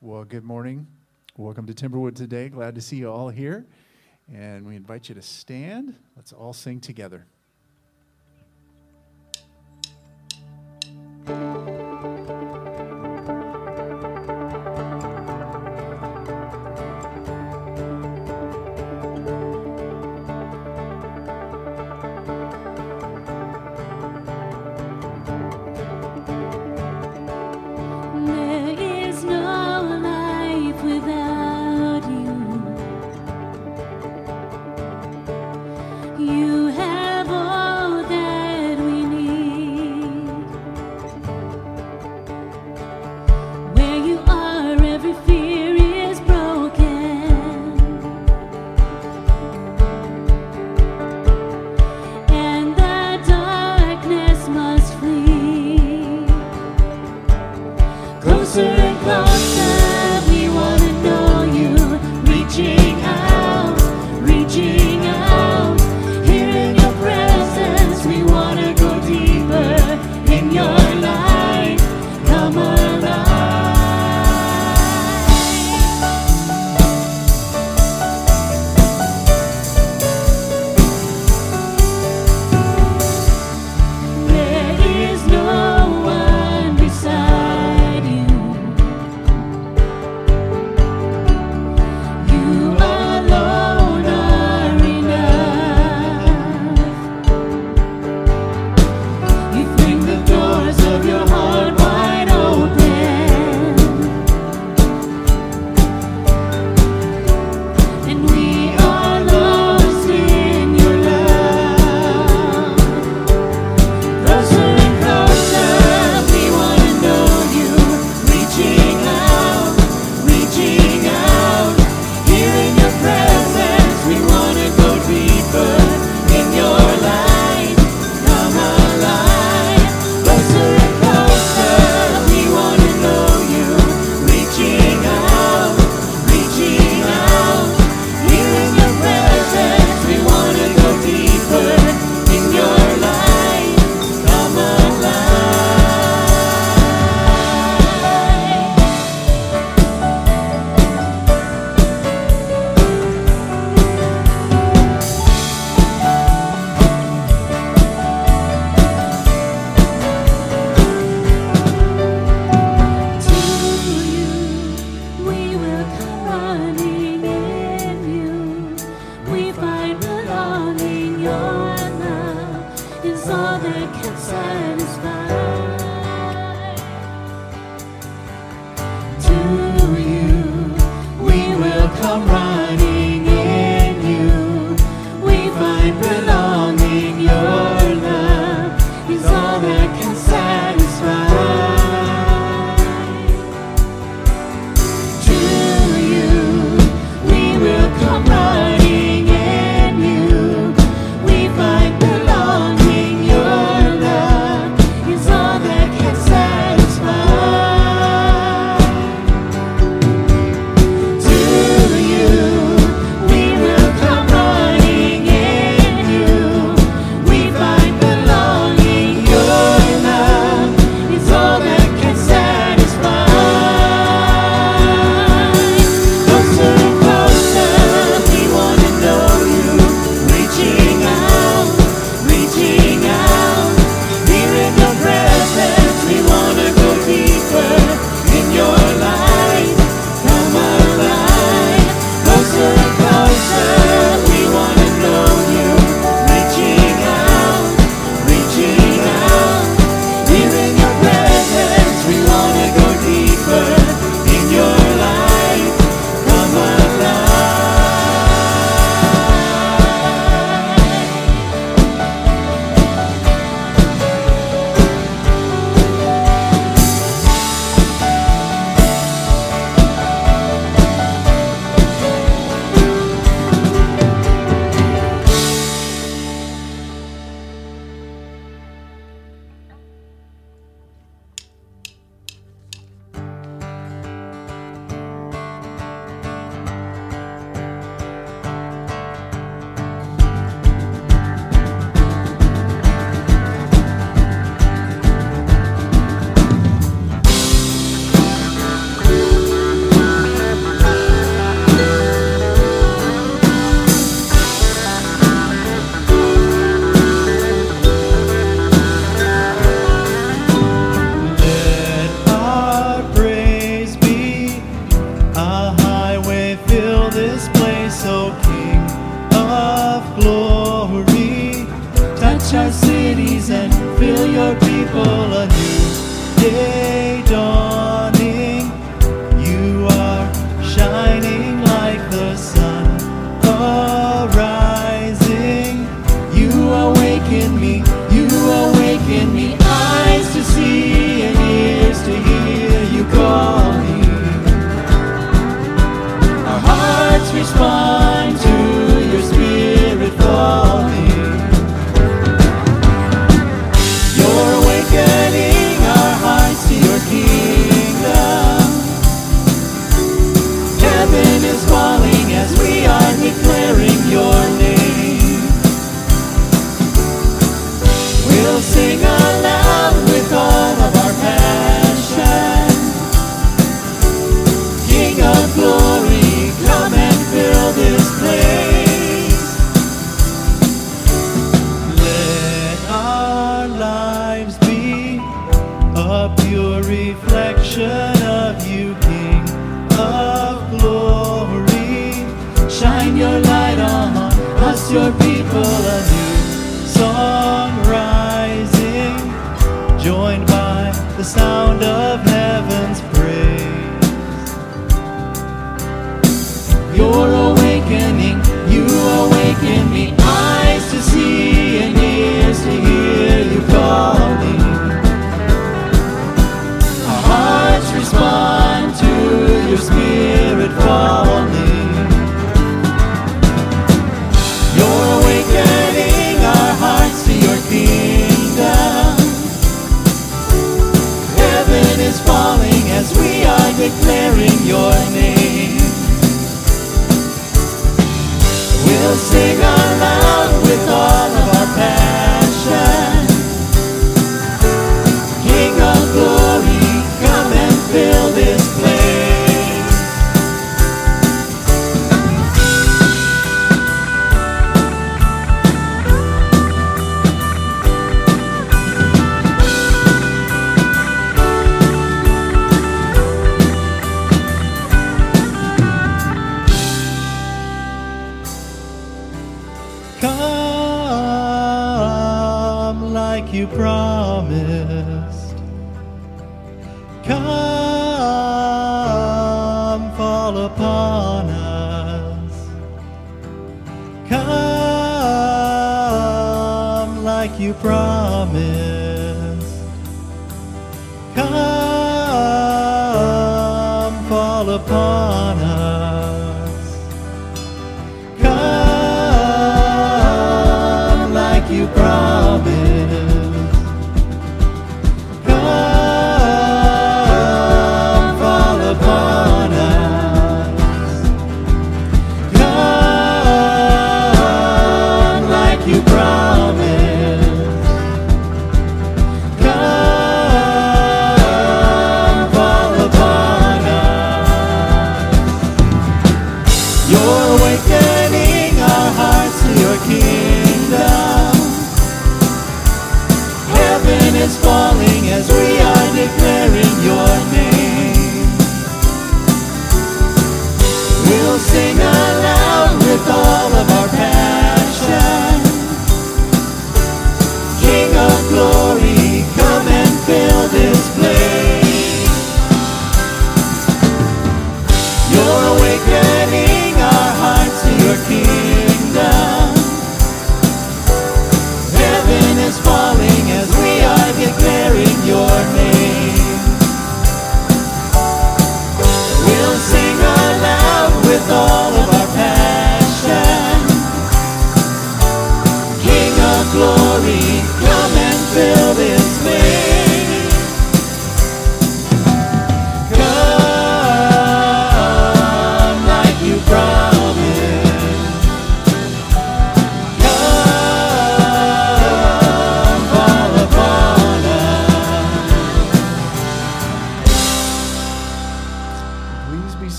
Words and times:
Well, 0.00 0.22
good 0.22 0.44
morning. 0.44 0.86
Welcome 1.36 1.66
to 1.66 1.74
Timberwood 1.74 2.14
today. 2.14 2.50
Glad 2.50 2.76
to 2.76 2.80
see 2.80 2.98
you 2.98 3.10
all 3.10 3.30
here. 3.30 3.66
And 4.32 4.64
we 4.64 4.76
invite 4.76 5.08
you 5.08 5.16
to 5.16 5.22
stand. 5.22 5.96
Let's 6.14 6.32
all 6.32 6.52
sing 6.52 6.78
together. 6.78 7.26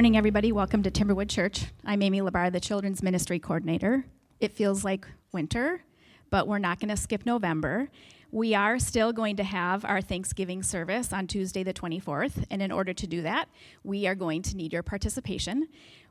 morning, 0.00 0.16
everybody. 0.16 0.50
Welcome 0.50 0.82
to 0.84 0.90
Timberwood 0.90 1.28
Church. 1.28 1.66
I'm 1.84 2.00
Amy 2.00 2.22
Labar, 2.22 2.50
the 2.50 2.58
Children's 2.58 3.02
Ministry 3.02 3.38
Coordinator. 3.38 4.06
It 4.40 4.54
feels 4.54 4.82
like 4.82 5.06
winter, 5.30 5.82
but 6.30 6.48
we're 6.48 6.58
not 6.58 6.80
going 6.80 6.88
to 6.88 6.96
skip 6.96 7.26
November. 7.26 7.90
We 8.30 8.54
are 8.54 8.78
still 8.78 9.12
going 9.12 9.36
to 9.36 9.44
have 9.44 9.84
our 9.84 10.00
Thanksgiving 10.00 10.62
service 10.62 11.12
on 11.12 11.26
Tuesday, 11.26 11.62
the 11.62 11.74
24th, 11.74 12.46
and 12.50 12.62
in 12.62 12.72
order 12.72 12.94
to 12.94 13.06
do 13.06 13.20
that, 13.20 13.50
we 13.84 14.06
are 14.06 14.14
going 14.14 14.40
to 14.40 14.56
need 14.56 14.72
your 14.72 14.82
participation. 14.82 15.68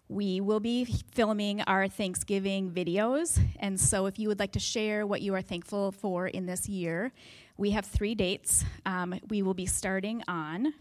We 0.08 0.40
will 0.40 0.60
be 0.60 0.86
filming 0.86 1.62
our 1.62 1.88
Thanksgiving 1.88 2.70
videos, 2.70 3.40
and 3.60 3.80
so 3.80 4.06
if 4.06 4.20
you 4.20 4.28
would 4.28 4.38
like 4.38 4.52
to 4.52 4.60
share 4.60 5.08
what 5.08 5.24
you 5.24 5.34
are 5.34 5.42
thankful 5.42 5.94
for 5.94 6.28
in 6.28 6.46
this 6.46 6.70
year, 6.70 7.12
we 7.58 7.72
have 7.72 7.88
three 7.88 8.14
dates. 8.14 8.64
Um, 8.86 9.20
we 9.30 9.42
will 9.42 9.56
be 9.56 9.66
starting 9.66 10.24
on 10.28 10.76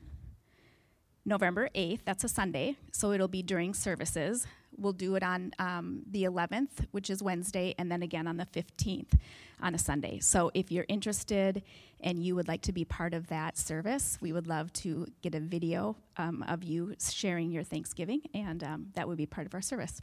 November 1.25 1.69
8th, 1.75 2.01
that's 2.05 2.25
a 2.25 2.29
Sunday, 2.29 2.77
so 2.93 3.13
it'll 3.13 3.29
be 3.29 3.43
during 3.43 3.75
services. 3.75 4.47
We'll 4.77 4.93
do 4.93 5.15
it 5.17 5.23
on 5.23 5.53
um, 5.59 6.03
the 6.11 6.25
11th, 6.25 6.87
which 6.93 7.11
is 7.11 7.23
Wednesday, 7.23 7.75
and 7.79 7.91
then 7.91 8.03
again 8.03 8.27
on 8.27 8.37
the 8.37 8.47
15th 8.47 9.19
on 9.61 9.75
a 9.75 9.79
Sunday. 9.79 10.21
So 10.21 10.51
if 10.55 10.71
you're 10.71 10.87
interested 10.89 11.63
and 12.01 12.23
you 12.23 12.35
would 12.37 12.49
like 12.49 12.63
to 12.63 12.73
be 12.73 12.85
part 12.85 13.13
of 13.13 13.27
that 13.29 13.59
service, 13.59 14.19
we 14.21 14.33
would 14.33 14.47
love 14.47 14.73
to 14.75 15.07
get 15.21 15.35
a 15.35 15.41
video 15.41 15.97
um, 16.17 16.45
of 16.47 16.63
you 16.63 16.95
sharing 17.01 17.51
your 17.51 17.65
Thanksgiving, 17.65 18.23
and 18.33 18.63
um, 18.63 18.87
that 18.95 19.09
would 19.09 19.19
be 19.19 19.27
part 19.27 19.47
of 19.47 19.55
our 19.55 19.63
service 19.63 20.01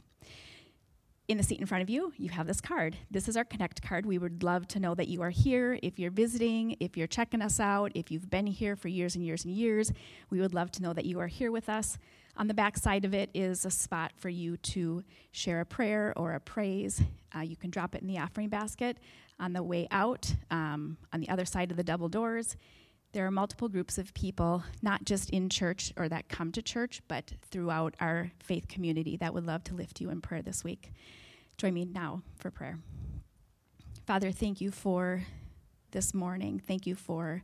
in 1.28 1.38
the 1.38 1.42
seat 1.42 1.58
in 1.60 1.66
front 1.66 1.82
of 1.82 1.90
you, 1.90 2.12
you 2.16 2.28
have 2.30 2.46
this 2.46 2.60
card. 2.60 2.96
This 3.10 3.28
is 3.28 3.36
our 3.36 3.44
Connect 3.44 3.82
card. 3.82 4.06
We 4.06 4.18
would 4.18 4.42
love 4.42 4.68
to 4.68 4.80
know 4.80 4.94
that 4.94 5.08
you 5.08 5.22
are 5.22 5.30
here. 5.30 5.78
If 5.82 5.98
you're 5.98 6.10
visiting, 6.10 6.76
if 6.78 6.96
you're 6.96 7.08
checking 7.08 7.42
us 7.42 7.58
out, 7.58 7.90
if 7.94 8.10
you've 8.10 8.30
been 8.30 8.46
here 8.46 8.76
for 8.76 8.88
years 8.88 9.16
and 9.16 9.24
years 9.24 9.44
and 9.44 9.52
years, 9.52 9.92
we 10.30 10.40
would 10.40 10.54
love 10.54 10.70
to 10.72 10.82
know 10.82 10.92
that 10.92 11.04
you 11.04 11.18
are 11.18 11.26
here 11.26 11.50
with 11.50 11.68
us. 11.68 11.98
On 12.36 12.46
the 12.46 12.54
back 12.54 12.76
side 12.76 13.04
of 13.04 13.14
it 13.14 13.30
is 13.34 13.64
a 13.64 13.70
spot 13.70 14.12
for 14.16 14.28
you 14.28 14.56
to 14.58 15.02
share 15.32 15.60
a 15.60 15.66
prayer 15.66 16.12
or 16.16 16.34
a 16.34 16.40
praise. 16.40 17.02
Uh, 17.34 17.40
you 17.40 17.56
can 17.56 17.70
drop 17.70 17.94
it 17.94 18.02
in 18.02 18.06
the 18.06 18.18
offering 18.18 18.48
basket 18.48 18.98
on 19.40 19.52
the 19.52 19.62
way 19.62 19.88
out, 19.90 20.32
um, 20.50 20.96
on 21.12 21.20
the 21.20 21.28
other 21.28 21.44
side 21.44 21.70
of 21.70 21.76
the 21.76 21.84
double 21.84 22.08
doors. 22.08 22.56
There 23.16 23.24
are 23.24 23.30
multiple 23.30 23.70
groups 23.70 23.96
of 23.96 24.12
people, 24.12 24.62
not 24.82 25.06
just 25.06 25.30
in 25.30 25.48
church 25.48 25.90
or 25.96 26.06
that 26.06 26.28
come 26.28 26.52
to 26.52 26.60
church, 26.60 27.00
but 27.08 27.32
throughout 27.50 27.94
our 27.98 28.30
faith 28.40 28.68
community 28.68 29.16
that 29.16 29.32
would 29.32 29.46
love 29.46 29.64
to 29.64 29.74
lift 29.74 30.02
you 30.02 30.10
in 30.10 30.20
prayer 30.20 30.42
this 30.42 30.62
week. 30.62 30.92
Join 31.56 31.72
me 31.72 31.86
now 31.86 32.20
for 32.36 32.50
prayer. 32.50 32.78
Father, 34.06 34.30
thank 34.32 34.60
you 34.60 34.70
for 34.70 35.22
this 35.92 36.12
morning. 36.12 36.58
Thank 36.58 36.86
you 36.86 36.94
for 36.94 37.42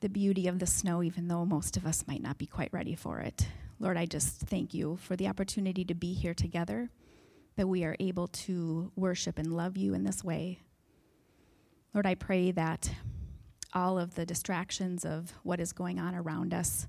the 0.00 0.10
beauty 0.10 0.48
of 0.48 0.58
the 0.58 0.66
snow, 0.66 1.02
even 1.02 1.28
though 1.28 1.46
most 1.46 1.78
of 1.78 1.86
us 1.86 2.06
might 2.06 2.22
not 2.22 2.36
be 2.36 2.46
quite 2.46 2.70
ready 2.70 2.94
for 2.94 3.20
it. 3.20 3.48
Lord, 3.80 3.96
I 3.96 4.04
just 4.04 4.40
thank 4.40 4.74
you 4.74 4.98
for 5.00 5.16
the 5.16 5.28
opportunity 5.28 5.86
to 5.86 5.94
be 5.94 6.12
here 6.12 6.34
together, 6.34 6.90
that 7.56 7.68
we 7.68 7.84
are 7.84 7.96
able 8.00 8.28
to 8.28 8.92
worship 8.96 9.38
and 9.38 9.50
love 9.50 9.78
you 9.78 9.94
in 9.94 10.04
this 10.04 10.22
way. 10.22 10.58
Lord, 11.94 12.04
I 12.04 12.16
pray 12.16 12.50
that 12.50 12.90
all 13.74 13.98
of 13.98 14.14
the 14.14 14.26
distractions 14.26 15.04
of 15.04 15.32
what 15.42 15.60
is 15.60 15.72
going 15.72 15.98
on 15.98 16.14
around 16.14 16.54
us 16.54 16.86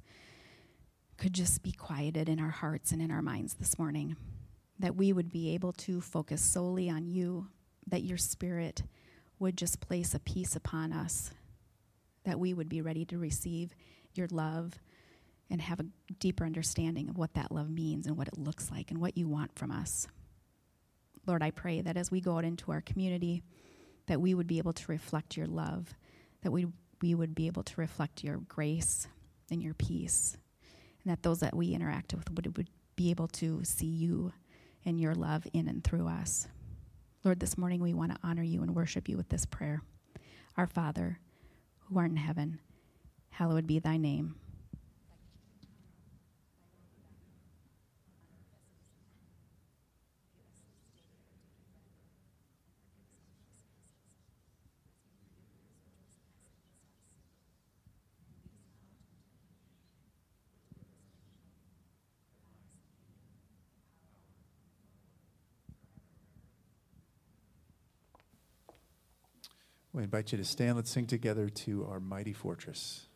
could 1.17 1.33
just 1.33 1.63
be 1.63 1.71
quieted 1.71 2.29
in 2.29 2.39
our 2.39 2.49
hearts 2.49 2.91
and 2.91 3.01
in 3.01 3.11
our 3.11 3.21
minds 3.21 3.55
this 3.55 3.79
morning. 3.79 4.15
That 4.79 4.95
we 4.95 5.13
would 5.13 5.31
be 5.31 5.53
able 5.53 5.71
to 5.73 6.01
focus 6.01 6.41
solely 6.41 6.89
on 6.89 7.07
you, 7.07 7.47
that 7.87 8.03
your 8.03 8.17
spirit 8.17 8.83
would 9.39 9.57
just 9.57 9.79
place 9.79 10.13
a 10.13 10.19
peace 10.19 10.55
upon 10.55 10.91
us, 10.91 11.31
that 12.25 12.39
we 12.39 12.53
would 12.53 12.69
be 12.69 12.81
ready 12.81 13.05
to 13.05 13.17
receive 13.17 13.73
your 14.13 14.27
love 14.31 14.73
and 15.49 15.61
have 15.61 15.79
a 15.79 15.85
deeper 16.19 16.45
understanding 16.45 17.09
of 17.09 17.17
what 17.17 17.33
that 17.35 17.51
love 17.51 17.69
means 17.69 18.07
and 18.07 18.17
what 18.17 18.27
it 18.27 18.37
looks 18.37 18.71
like 18.71 18.91
and 18.91 18.99
what 18.99 19.17
you 19.17 19.27
want 19.27 19.57
from 19.57 19.71
us. 19.71 20.07
Lord, 21.27 21.43
I 21.43 21.51
pray 21.51 21.81
that 21.81 21.97
as 21.97 22.11
we 22.11 22.21
go 22.21 22.37
out 22.37 22.45
into 22.45 22.71
our 22.71 22.81
community, 22.81 23.43
that 24.07 24.21
we 24.21 24.33
would 24.33 24.47
be 24.47 24.57
able 24.57 24.73
to 24.73 24.91
reflect 24.91 25.37
your 25.37 25.47
love, 25.47 25.93
that 26.45 26.51
we, 26.51 26.67
we 27.01 27.15
would 27.15 27.33
be 27.33 27.47
able 27.47 27.63
to 27.63 27.81
reflect 27.81 28.23
your 28.23 28.37
grace 28.37 29.07
and 29.49 29.63
your 29.63 29.73
peace, 29.73 30.37
and 31.03 31.11
that 31.11 31.23
those 31.23 31.39
that 31.39 31.55
we 31.55 31.73
interact 31.73 32.13
with 32.13 32.29
would, 32.29 32.55
would 32.55 32.69
be 32.95 33.09
able 33.09 33.27
to 33.27 33.63
see 33.63 33.87
you 33.87 34.31
and 34.85 35.01
your 35.01 35.15
love 35.15 35.47
in 35.53 35.67
and 35.67 35.83
through 35.83 36.07
us. 36.07 36.47
Lord, 37.23 37.39
this 37.39 37.57
morning 37.57 37.81
we 37.81 37.95
want 37.95 38.11
to 38.11 38.19
honor 38.23 38.43
you 38.43 38.61
and 38.61 38.75
worship 38.75 39.09
you 39.09 39.17
with 39.17 39.27
this 39.29 39.47
prayer. 39.47 39.81
Our 40.55 40.67
Father, 40.67 41.19
who 41.79 41.97
art 41.97 42.11
in 42.11 42.17
heaven, 42.17 42.59
hallowed 43.31 43.65
be 43.65 43.79
thy 43.79 43.97
name. 43.97 44.35
We 69.95 70.03
invite 70.03 70.33
you 70.33 70.37
to 70.37 70.43
stand. 70.43 70.75
Let's 70.75 70.91
sing 70.91 71.07
together 71.07 71.47
to 71.47 71.87
our 71.89 72.01
mighty 72.01 72.33
fortress. 72.33 73.07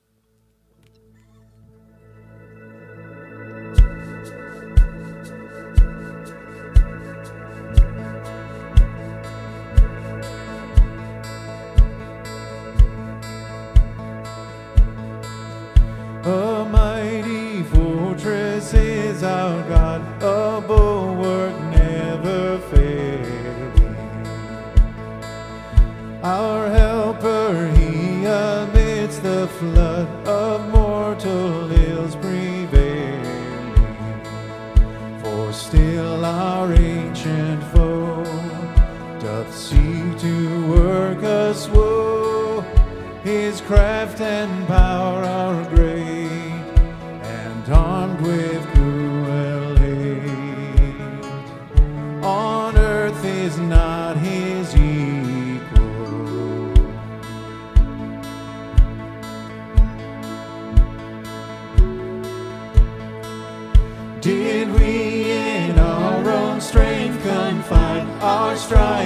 Our 68.59 68.99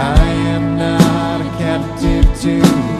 I 0.00 0.30
am 0.54 0.76
not 0.78 1.40
a 1.40 1.50
captive 1.58 2.24
to 2.42 2.97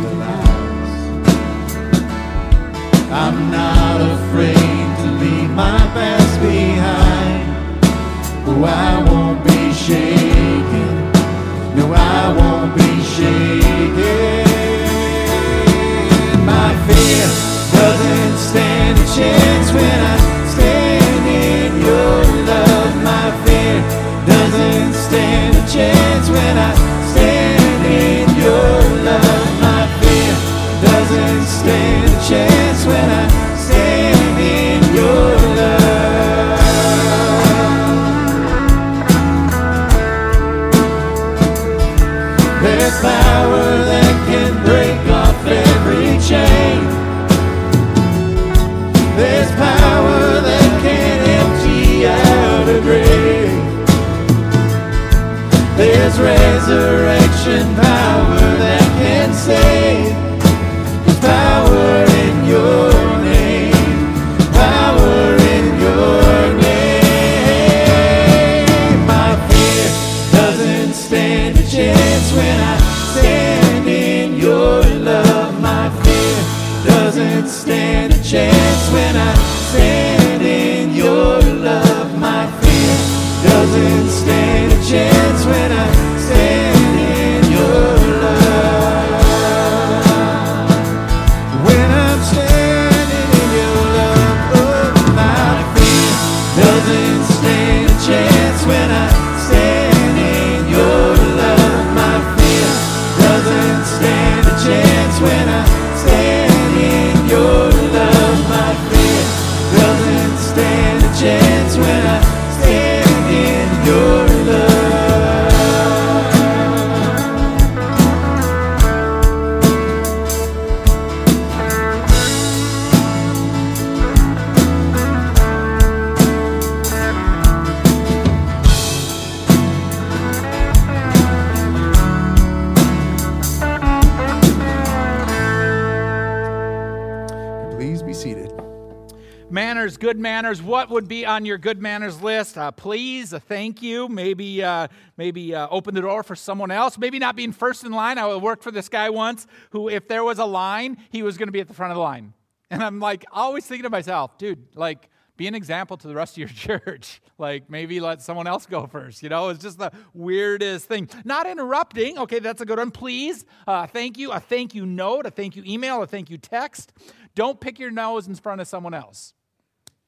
on 141.38 141.44
your 141.44 141.56
good 141.56 141.80
manners 141.80 142.20
list? 142.20 142.58
Uh, 142.58 142.72
please, 142.72 143.32
a 143.32 143.38
thank 143.38 143.80
you. 143.80 144.08
Maybe, 144.08 144.60
uh, 144.60 144.88
maybe 145.16 145.54
uh, 145.54 145.68
open 145.70 145.94
the 145.94 146.00
door 146.00 146.24
for 146.24 146.34
someone 146.34 146.72
else. 146.72 146.98
Maybe 146.98 147.20
not 147.20 147.36
being 147.36 147.52
first 147.52 147.84
in 147.84 147.92
line. 147.92 148.18
I 148.18 148.34
worked 148.34 148.64
for 148.64 148.72
this 148.72 148.88
guy 148.88 149.08
once 149.10 149.46
who, 149.70 149.88
if 149.88 150.08
there 150.08 150.24
was 150.24 150.40
a 150.40 150.44
line, 150.44 150.96
he 151.10 151.22
was 151.22 151.38
going 151.38 151.46
to 151.46 151.52
be 151.52 151.60
at 151.60 151.68
the 151.68 151.74
front 151.74 151.92
of 151.92 151.96
the 151.96 152.02
line. 152.02 152.34
And 152.70 152.82
I'm 152.82 152.98
like, 152.98 153.24
always 153.30 153.64
thinking 153.64 153.84
to 153.84 153.90
myself, 153.90 154.36
dude, 154.36 154.66
like, 154.74 155.08
be 155.36 155.46
an 155.46 155.54
example 155.54 155.96
to 155.96 156.08
the 156.08 156.14
rest 156.16 156.34
of 156.34 156.38
your 156.38 156.48
church. 156.80 157.20
Like 157.38 157.70
maybe 157.70 158.00
let 158.00 158.20
someone 158.20 158.48
else 158.48 158.66
go 158.66 158.88
first. 158.88 159.22
You 159.22 159.28
know, 159.28 159.50
it's 159.50 159.62
just 159.62 159.78
the 159.78 159.92
weirdest 160.12 160.86
thing. 160.86 161.08
Not 161.24 161.46
interrupting. 161.46 162.18
Okay, 162.18 162.40
that's 162.40 162.60
a 162.60 162.66
good 162.66 162.78
one. 162.78 162.90
Please, 162.90 163.44
uh, 163.68 163.86
thank 163.86 164.18
you. 164.18 164.32
A 164.32 164.40
thank 164.40 164.74
you 164.74 164.84
note, 164.84 165.24
a 165.24 165.30
thank 165.30 165.54
you 165.54 165.62
email, 165.64 166.02
a 166.02 166.06
thank 166.08 166.30
you 166.30 166.36
text. 166.36 166.92
Don't 167.36 167.60
pick 167.60 167.78
your 167.78 167.92
nose 167.92 168.26
in 168.26 168.34
front 168.34 168.60
of 168.60 168.66
someone 168.66 168.92
else. 168.92 169.34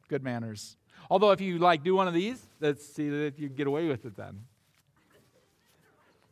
Good 0.09 0.25
manners. 0.25 0.77
Although 1.11 1.33
if 1.33 1.41
you 1.41 1.59
like 1.59 1.83
do 1.83 1.97
one 1.97 2.07
of 2.07 2.15
these, 2.15 2.41
let's 2.61 2.87
see 2.87 3.09
if 3.09 3.39
you 3.39 3.49
get 3.49 3.67
away 3.67 3.89
with 3.89 4.05
it 4.07 4.17
then. 4.17 4.45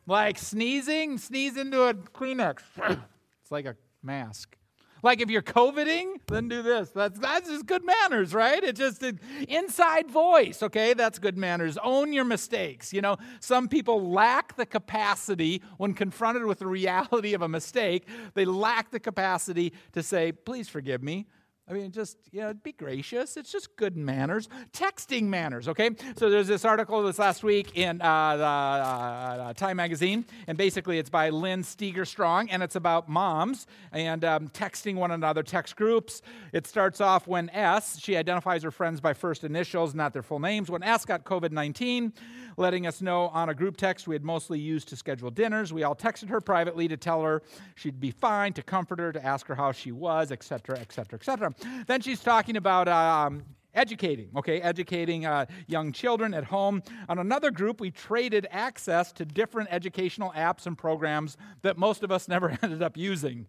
Like 0.07 0.39
sneezing, 0.39 1.17
sneeze 1.17 1.57
into 1.57 1.83
a 1.83 1.93
Kleenex. 1.93 2.61
it's 3.41 3.51
like 3.51 3.65
a 3.65 3.75
mask. 4.01 4.55
Like 5.03 5.21
if 5.21 5.29
you're 5.29 5.41
coveting, 5.41 6.19
then 6.27 6.49
do 6.49 6.61
this. 6.61 6.89
That's 6.89 7.19
that's 7.19 7.49
just 7.49 7.65
good 7.65 7.85
manners, 7.85 8.33
right? 8.33 8.61
It's 8.63 8.79
just 8.79 9.03
an 9.03 9.19
inside 9.47 10.09
voice, 10.09 10.61
okay? 10.63 10.93
That's 10.93 11.19
good 11.19 11.37
manners. 11.37 11.77
Own 11.83 12.11
your 12.11 12.25
mistakes. 12.25 12.91
You 12.91 13.01
know, 13.01 13.17
some 13.39 13.67
people 13.69 14.11
lack 14.11 14.55
the 14.57 14.65
capacity 14.65 15.61
when 15.77 15.93
confronted 15.93 16.45
with 16.45 16.59
the 16.59 16.67
reality 16.67 17.33
of 17.33 17.41
a 17.41 17.47
mistake, 17.47 18.07
they 18.33 18.45
lack 18.45 18.91
the 18.91 18.99
capacity 18.99 19.73
to 19.93 20.03
say, 20.03 20.31
"Please 20.31 20.67
forgive 20.67 21.01
me." 21.01 21.27
I 21.69 21.73
mean, 21.73 21.91
just, 21.91 22.17
you 22.31 22.41
know, 22.41 22.51
be 22.51 22.71
gracious. 22.71 23.37
It's 23.37 23.51
just 23.51 23.75
good 23.75 23.95
manners. 23.95 24.49
Texting 24.73 25.25
manners, 25.25 25.67
okay? 25.67 25.91
So 26.17 26.31
there's 26.31 26.47
this 26.47 26.65
article 26.65 27.03
this 27.03 27.19
last 27.19 27.43
week 27.43 27.77
in 27.77 28.01
uh, 28.01 28.37
the 28.37 28.43
uh, 28.43 29.53
Time 29.53 29.77
Magazine, 29.77 30.25
and 30.47 30.57
basically 30.57 30.97
it's 30.97 31.11
by 31.11 31.29
Lynn 31.29 31.61
Steger 31.61 32.05
Strong, 32.05 32.49
and 32.49 32.63
it's 32.63 32.75
about 32.75 33.07
moms 33.07 33.67
and 33.91 34.25
um, 34.25 34.49
texting 34.49 34.95
one 34.95 35.11
another, 35.11 35.43
text 35.43 35.75
groups. 35.75 36.23
It 36.53 36.65
starts 36.65 37.01
off 37.01 37.27
when 37.27 37.51
S, 37.51 37.99
she 37.99 38.17
identifies 38.17 38.63
her 38.63 38.71
friends 38.71 38.99
by 38.99 39.13
first 39.13 39.43
initials, 39.43 39.93
not 39.93 40.11
their 40.11 40.23
full 40.23 40.39
names. 40.39 40.71
When 40.71 40.81
S 40.81 41.05
got 41.05 41.23
COVID 41.23 41.51
19, 41.51 42.13
letting 42.57 42.87
us 42.87 43.01
know 43.01 43.27
on 43.29 43.49
a 43.49 43.53
group 43.53 43.77
text 43.77 44.07
we 44.07 44.15
had 44.15 44.23
mostly 44.23 44.59
used 44.59 44.87
to 44.89 44.95
schedule 44.95 45.29
dinners. 45.29 45.71
We 45.71 45.83
all 45.83 45.95
texted 45.95 46.29
her 46.29 46.41
privately 46.41 46.87
to 46.87 46.97
tell 46.97 47.21
her 47.21 47.43
she'd 47.75 47.99
be 47.99 48.11
fine, 48.11 48.53
to 48.53 48.63
comfort 48.63 48.99
her, 48.99 49.13
to 49.13 49.23
ask 49.23 49.45
her 49.47 49.55
how 49.55 49.71
she 49.71 49.91
was, 49.91 50.31
et 50.31 50.43
cetera, 50.43 50.77
et 50.79 50.91
cetera, 50.91 51.17
et 51.17 51.21
etc. 51.21 51.53
Then 51.87 52.01
she's 52.01 52.21
talking 52.21 52.57
about 52.57 52.87
um, 52.87 53.43
educating, 53.73 54.29
okay, 54.35 54.61
educating 54.61 55.25
uh, 55.25 55.45
young 55.67 55.91
children 55.91 56.33
at 56.33 56.45
home. 56.45 56.83
On 57.07 57.19
another 57.19 57.51
group, 57.51 57.79
we 57.79 57.91
traded 57.91 58.47
access 58.51 59.11
to 59.13 59.25
different 59.25 59.69
educational 59.71 60.31
apps 60.31 60.65
and 60.65 60.77
programs 60.77 61.37
that 61.61 61.77
most 61.77 62.03
of 62.03 62.11
us 62.11 62.27
never 62.27 62.49
ended 62.61 62.81
up 62.81 62.97
using. 62.97 63.47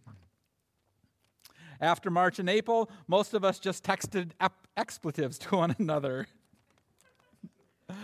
After 1.81 2.11
March 2.11 2.38
and 2.38 2.51
April, 2.51 2.90
most 3.09 3.33
of 3.33 3.44
us 3.44 3.59
just 3.59 3.83
texted 3.83 4.33
ep- 4.40 4.66
expletives 4.77 5.38
to 5.38 5.57
one 5.57 5.75
another. 5.79 6.27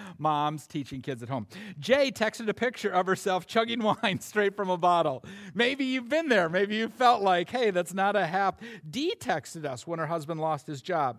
Moms 0.18 0.66
teaching 0.66 1.02
kids 1.02 1.22
at 1.22 1.28
home. 1.28 1.46
Jay 1.78 2.10
texted 2.10 2.48
a 2.48 2.54
picture 2.54 2.90
of 2.90 3.06
herself 3.06 3.46
chugging 3.46 3.82
wine 4.02 4.20
straight 4.20 4.56
from 4.56 4.70
a 4.70 4.76
bottle. 4.76 5.24
Maybe 5.54 5.84
you've 5.84 6.08
been 6.08 6.28
there. 6.28 6.48
Maybe 6.48 6.76
you 6.76 6.88
felt 6.88 7.22
like, 7.22 7.50
hey, 7.50 7.70
that's 7.70 7.94
not 7.94 8.16
a 8.16 8.26
hap. 8.26 8.60
D 8.88 9.14
texted 9.18 9.64
us 9.64 9.86
when 9.86 9.98
her 9.98 10.06
husband 10.06 10.40
lost 10.40 10.66
his 10.66 10.82
job 10.82 11.18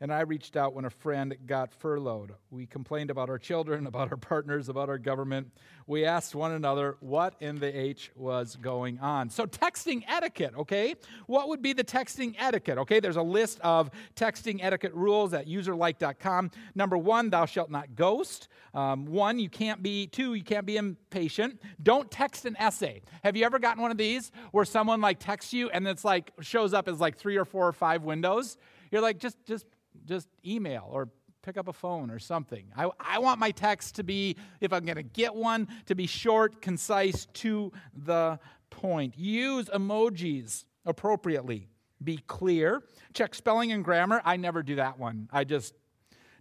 and 0.00 0.12
I 0.12 0.20
reached 0.20 0.56
out 0.56 0.74
when 0.74 0.84
a 0.84 0.90
friend 0.90 1.36
got 1.46 1.74
furloughed. 1.74 2.32
We 2.50 2.66
complained 2.66 3.10
about 3.10 3.28
our 3.28 3.38
children, 3.38 3.86
about 3.88 4.10
our 4.10 4.16
partners, 4.16 4.68
about 4.68 4.88
our 4.88 4.98
government. 4.98 5.50
We 5.86 6.04
asked 6.04 6.34
one 6.34 6.52
another 6.52 6.96
what 7.00 7.34
in 7.40 7.56
the 7.56 7.76
H 7.76 8.10
was 8.14 8.56
going 8.56 8.98
on. 9.00 9.30
So, 9.30 9.46
texting 9.46 10.04
etiquette, 10.06 10.54
okay? 10.56 10.94
What 11.26 11.48
would 11.48 11.62
be 11.62 11.72
the 11.72 11.84
texting 11.84 12.34
etiquette? 12.38 12.78
Okay, 12.78 13.00
there's 13.00 13.16
a 13.16 13.22
list 13.22 13.58
of 13.60 13.90
texting 14.14 14.60
etiquette 14.62 14.94
rules 14.94 15.32
at 15.32 15.48
userlike.com. 15.48 16.50
Number 16.74 16.96
one, 16.96 17.30
thou 17.30 17.46
shalt 17.46 17.70
not 17.70 17.96
ghost. 17.96 18.48
Um, 18.74 19.06
one, 19.06 19.38
you 19.38 19.48
can't 19.48 19.82
be, 19.82 20.06
two, 20.06 20.34
you 20.34 20.44
can't 20.44 20.66
be 20.66 20.76
impatient. 20.76 21.60
Don't 21.82 22.10
text 22.10 22.44
an 22.44 22.56
essay. 22.58 23.02
Have 23.24 23.36
you 23.36 23.44
ever 23.44 23.58
gotten 23.58 23.82
one 23.82 23.90
of 23.90 23.96
these 23.96 24.30
where 24.52 24.64
someone 24.64 25.00
like 25.00 25.18
texts 25.18 25.52
you 25.52 25.70
and 25.70 25.86
it's 25.88 26.04
like 26.04 26.32
shows 26.40 26.74
up 26.74 26.88
as 26.88 27.00
like 27.00 27.16
three 27.16 27.36
or 27.36 27.44
four 27.44 27.66
or 27.66 27.72
five 27.72 28.04
windows? 28.04 28.56
You're 28.90 29.02
like, 29.02 29.18
just, 29.18 29.36
just 29.44 29.66
just 30.08 30.28
email 30.44 30.88
or 30.90 31.08
pick 31.42 31.56
up 31.56 31.68
a 31.68 31.72
phone 31.72 32.10
or 32.10 32.18
something. 32.18 32.64
I, 32.76 32.90
I 32.98 33.18
want 33.18 33.38
my 33.38 33.50
text 33.50 33.94
to 33.96 34.04
be, 34.04 34.36
if 34.60 34.72
I'm 34.72 34.84
going 34.84 34.96
to 34.96 35.02
get 35.02 35.34
one, 35.34 35.68
to 35.86 35.94
be 35.94 36.06
short, 36.06 36.60
concise, 36.60 37.26
to 37.34 37.72
the 37.94 38.38
point. 38.70 39.16
Use 39.16 39.66
emojis 39.66 40.64
appropriately. 40.84 41.68
Be 42.02 42.18
clear. 42.26 42.82
Check 43.12 43.34
spelling 43.34 43.72
and 43.72 43.84
grammar. 43.84 44.20
I 44.24 44.36
never 44.36 44.62
do 44.62 44.76
that 44.76 44.98
one. 44.98 45.28
I 45.32 45.44
just 45.44 45.74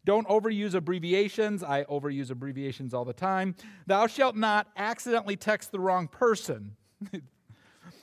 don't 0.06 0.28
overuse 0.28 0.74
abbreviations. 0.74 1.64
I 1.64 1.84
overuse 1.86 2.30
abbreviations 2.30 2.94
all 2.94 3.06
the 3.06 3.14
time. 3.14 3.56
Thou 3.88 4.08
shalt 4.08 4.36
not 4.36 4.68
accidentally 4.78 5.36
text 5.36 5.72
the 5.72 5.80
wrong 5.80 6.08
person. 6.08 6.76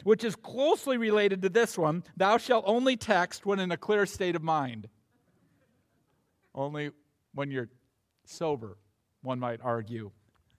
Which 0.05 0.25
is 0.25 0.37
closely 0.37 0.99
related 0.99 1.43
to 1.43 1.49
this 1.49 1.79
one. 1.79 2.05
Thou 2.17 2.37
shalt 2.37 2.65
only 2.67 2.97
text 2.97 3.47
when 3.47 3.59
in 3.59 3.73
a 3.73 3.77
clear 3.77 4.05
state 4.07 4.37
of 4.37 4.43
mind. 4.43 4.89
Only 6.55 6.91
when 7.35 7.51
you're 7.51 7.69
sober, 8.25 8.79
one 9.23 9.39
might 9.39 9.61
argue, 9.63 10.11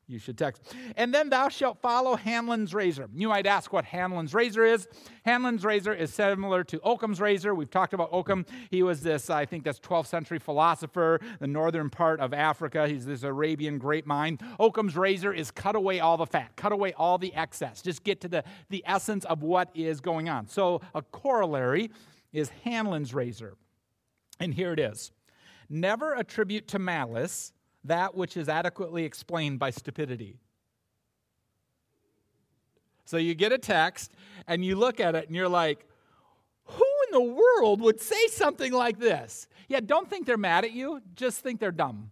you 0.07 0.19
should 0.19 0.37
text. 0.37 0.61
And 0.97 1.13
then 1.13 1.29
thou 1.29 1.49
shalt 1.49 1.81
follow 1.81 2.15
Hanlon's 2.15 2.75
razor. 2.75 3.09
You 3.15 3.27
might 3.27 3.47
ask 3.47 3.73
what 3.73 3.85
Hanlon's 3.85 4.35
razor 4.35 4.63
is. 4.63 4.87
Hanlon's 5.23 5.65
razor 5.65 5.93
is 5.93 6.13
similar 6.13 6.63
to 6.65 6.79
Occam's 6.83 7.19
razor. 7.19 7.55
We've 7.55 7.71
talked 7.71 7.93
about 7.93 8.09
Occam. 8.11 8.45
He 8.69 8.83
was 8.83 9.01
this, 9.01 9.31
I 9.31 9.45
think 9.45 9.63
that's 9.63 9.79
12th 9.79 10.07
century 10.07 10.37
philosopher, 10.37 11.19
the 11.39 11.47
northern 11.47 11.89
part 11.89 12.19
of 12.19 12.33
Africa. 12.33 12.87
He's 12.87 13.05
this 13.05 13.23
Arabian 13.23 13.79
great 13.79 14.05
mind. 14.05 14.41
Occam's 14.59 14.95
razor 14.95 15.33
is 15.33 15.49
cut 15.49 15.75
away 15.75 15.99
all 15.99 16.17
the 16.17 16.27
fat, 16.27 16.55
cut 16.55 16.71
away 16.71 16.93
all 16.93 17.17
the 17.17 17.33
excess. 17.33 17.81
Just 17.81 18.03
get 18.03 18.21
to 18.21 18.27
the, 18.27 18.43
the 18.69 18.83
essence 18.85 19.25
of 19.25 19.41
what 19.41 19.69
is 19.73 20.01
going 20.01 20.29
on. 20.29 20.47
So 20.47 20.81
a 20.93 21.01
corollary 21.01 21.89
is 22.31 22.49
Hanlon's 22.63 23.13
razor. 23.13 23.55
And 24.39 24.53
here 24.53 24.73
it 24.73 24.79
is. 24.79 25.11
Never 25.69 26.13
attribute 26.13 26.67
to 26.69 26.79
malice 26.79 27.53
that 27.83 28.15
which 28.15 28.35
is 28.35 28.49
adequately 28.49 29.05
explained 29.05 29.59
by 29.59 29.69
stupidity. 29.69 30.39
So 33.05 33.17
you 33.17 33.35
get 33.35 33.51
a 33.51 33.57
text 33.57 34.11
and 34.47 34.65
you 34.65 34.75
look 34.75 34.99
at 34.99 35.15
it 35.15 35.27
and 35.27 35.35
you're 35.35 35.49
like, 35.49 35.85
who 36.65 36.85
in 37.07 37.11
the 37.11 37.21
world 37.21 37.81
would 37.81 38.01
say 38.01 38.27
something 38.27 38.73
like 38.73 38.99
this? 38.99 39.47
Yeah, 39.67 39.79
don't 39.79 40.09
think 40.09 40.25
they're 40.25 40.37
mad 40.37 40.65
at 40.65 40.71
you, 40.71 41.01
just 41.15 41.41
think 41.41 41.59
they're 41.59 41.71
dumb. 41.71 42.09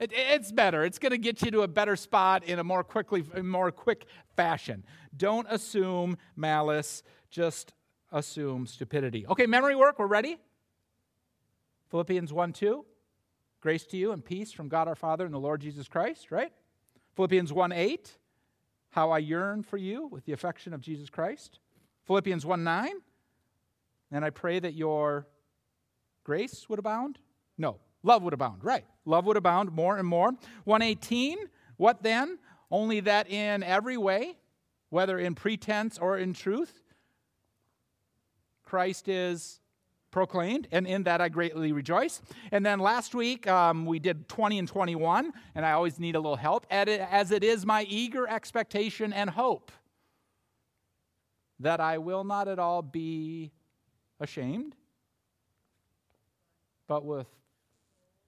It, 0.00 0.10
it's 0.14 0.50
better. 0.50 0.84
It's 0.84 0.98
going 0.98 1.12
to 1.12 1.18
get 1.18 1.42
you 1.42 1.50
to 1.52 1.62
a 1.62 1.68
better 1.68 1.96
spot 1.96 2.44
in 2.44 2.58
a 2.58 2.64
more 2.64 2.82
quickly, 2.82 3.22
more 3.42 3.70
quick 3.70 4.06
fashion. 4.36 4.84
Don't 5.16 5.46
assume 5.50 6.16
malice, 6.34 7.02
just 7.30 7.74
assume 8.10 8.66
stupidity. 8.66 9.26
Okay, 9.26 9.46
memory 9.46 9.76
work. 9.76 9.98
We're 9.98 10.06
ready. 10.06 10.38
Philippians 11.90 12.32
1 12.32 12.52
2, 12.52 12.84
grace 13.60 13.84
to 13.86 13.96
you 13.96 14.12
and 14.12 14.24
peace 14.24 14.52
from 14.52 14.68
God 14.68 14.88
our 14.88 14.94
Father 14.94 15.24
and 15.24 15.34
the 15.34 15.38
Lord 15.38 15.60
Jesus 15.60 15.88
Christ, 15.88 16.30
right? 16.30 16.52
Philippians 17.14 17.52
1 17.52 17.72
8, 17.72 18.18
how 18.90 19.10
I 19.10 19.18
yearn 19.18 19.62
for 19.62 19.76
you 19.76 20.06
with 20.06 20.24
the 20.24 20.32
affection 20.32 20.72
of 20.72 20.80
Jesus 20.80 21.10
Christ. 21.10 21.58
Philippians 22.06 22.44
1 22.44 22.64
9, 22.64 22.90
and 24.10 24.24
I 24.24 24.30
pray 24.30 24.58
that 24.58 24.74
your 24.74 25.26
grace 26.24 26.68
would 26.68 26.78
abound. 26.78 27.18
No, 27.56 27.78
love 28.02 28.22
would 28.22 28.34
abound, 28.34 28.64
right? 28.64 28.84
Love 29.04 29.26
would 29.26 29.36
abound 29.36 29.72
more 29.72 29.96
and 29.96 30.06
more. 30.06 30.32
118, 30.64 31.38
what 31.76 32.02
then? 32.02 32.38
Only 32.70 33.00
that 33.00 33.30
in 33.30 33.62
every 33.62 33.96
way, 33.96 34.36
whether 34.90 35.18
in 35.18 35.34
pretense 35.34 35.98
or 35.98 36.18
in 36.18 36.32
truth, 36.32 36.82
Christ 38.64 39.08
is 39.08 39.60
proclaimed, 40.14 40.68
and 40.70 40.86
in 40.86 41.02
that 41.02 41.20
I 41.20 41.28
greatly 41.28 41.72
rejoice. 41.72 42.22
And 42.52 42.64
then 42.64 42.78
last 42.78 43.16
week 43.16 43.48
um, 43.48 43.84
we 43.84 43.98
did 43.98 44.28
20 44.28 44.60
and 44.60 44.68
21, 44.68 45.32
and 45.56 45.66
I 45.66 45.72
always 45.72 45.98
need 45.98 46.14
a 46.14 46.20
little 46.20 46.36
help, 46.36 46.66
as 46.70 47.32
it 47.32 47.42
is 47.42 47.66
my 47.66 47.82
eager 47.88 48.28
expectation 48.28 49.12
and 49.12 49.28
hope 49.28 49.72
that 51.58 51.80
I 51.80 51.98
will 51.98 52.22
not 52.22 52.46
at 52.46 52.60
all 52.60 52.80
be 52.80 53.50
ashamed, 54.20 54.76
but 56.86 57.04
with 57.04 57.26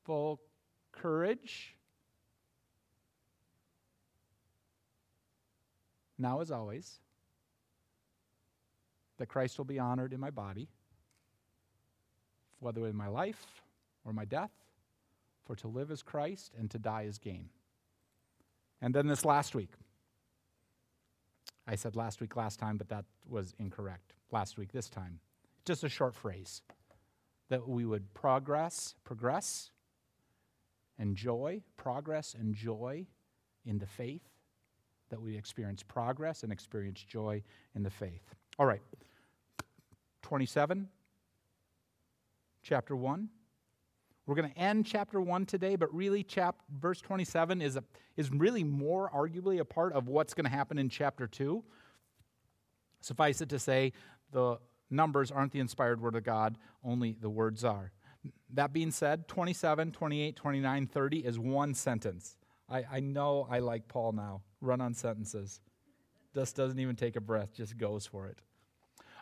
full 0.04 0.40
courage. 0.90 1.76
Now, 6.18 6.40
as 6.40 6.50
always, 6.50 6.98
that 9.18 9.26
Christ 9.28 9.56
will 9.56 9.64
be 9.64 9.78
honored 9.78 10.12
in 10.12 10.18
my 10.18 10.30
body 10.30 10.68
whether 12.60 12.86
in 12.86 12.96
my 12.96 13.08
life 13.08 13.46
or 14.04 14.12
my 14.12 14.24
death, 14.24 14.50
for 15.44 15.54
to 15.56 15.68
live 15.68 15.90
is 15.90 16.02
Christ 16.02 16.52
and 16.58 16.70
to 16.70 16.78
die 16.78 17.02
is 17.02 17.18
gain. 17.18 17.48
And 18.80 18.94
then 18.94 19.06
this 19.06 19.24
last 19.24 19.54
week, 19.54 19.70
I 21.66 21.74
said 21.74 21.96
last 21.96 22.20
week, 22.20 22.36
last 22.36 22.58
time, 22.58 22.76
but 22.76 22.88
that 22.88 23.04
was 23.28 23.54
incorrect. 23.58 24.14
Last 24.30 24.56
week, 24.56 24.72
this 24.72 24.88
time. 24.88 25.20
Just 25.64 25.82
a 25.84 25.88
short 25.88 26.14
phrase 26.14 26.62
that 27.48 27.68
we 27.68 27.84
would 27.84 28.12
progress, 28.14 28.94
progress, 29.04 29.70
and 30.98 31.16
joy, 31.16 31.62
progress 31.76 32.34
and 32.38 32.54
joy 32.54 33.06
in 33.64 33.78
the 33.78 33.86
faith, 33.86 34.22
that 35.10 35.20
we 35.20 35.36
experience 35.36 35.82
progress 35.82 36.42
and 36.42 36.52
experience 36.52 37.02
joy 37.02 37.42
in 37.74 37.82
the 37.82 37.90
faith. 37.90 38.34
All 38.58 38.66
right, 38.66 38.82
27, 40.22 40.88
chapter 42.66 42.96
1. 42.96 43.28
We're 44.26 44.34
going 44.34 44.50
to 44.50 44.58
end 44.58 44.86
chapter 44.86 45.20
1 45.20 45.46
today, 45.46 45.76
but 45.76 45.94
really, 45.94 46.24
chap- 46.24 46.62
verse 46.80 47.00
27 47.00 47.62
is, 47.62 47.76
a, 47.76 47.84
is 48.16 48.30
really 48.32 48.64
more 48.64 49.08
arguably 49.14 49.60
a 49.60 49.64
part 49.64 49.92
of 49.92 50.08
what's 50.08 50.34
going 50.34 50.44
to 50.44 50.50
happen 50.50 50.76
in 50.76 50.88
chapter 50.88 51.28
2. 51.28 51.62
Suffice 53.00 53.40
it 53.40 53.48
to 53.50 53.60
say, 53.60 53.92
the 54.32 54.58
numbers 54.90 55.30
aren't 55.30 55.52
the 55.52 55.60
inspired 55.60 56.00
word 56.00 56.16
of 56.16 56.24
God, 56.24 56.58
only 56.84 57.16
the 57.20 57.30
words 57.30 57.62
are. 57.62 57.92
That 58.52 58.72
being 58.72 58.90
said, 58.90 59.28
27, 59.28 59.92
28, 59.92 60.34
29, 60.34 60.86
30 60.88 61.18
is 61.18 61.38
one 61.38 61.72
sentence. 61.72 62.36
I, 62.68 62.84
I 62.90 63.00
know 63.00 63.46
I 63.48 63.60
like 63.60 63.86
Paul 63.86 64.10
now. 64.10 64.42
Run 64.60 64.80
on 64.80 64.92
sentences. 64.92 65.60
Just 66.34 66.56
doesn't 66.56 66.80
even 66.80 66.96
take 66.96 67.14
a 67.14 67.20
breath, 67.20 67.54
just 67.54 67.78
goes 67.78 68.06
for 68.06 68.26
it. 68.26 68.40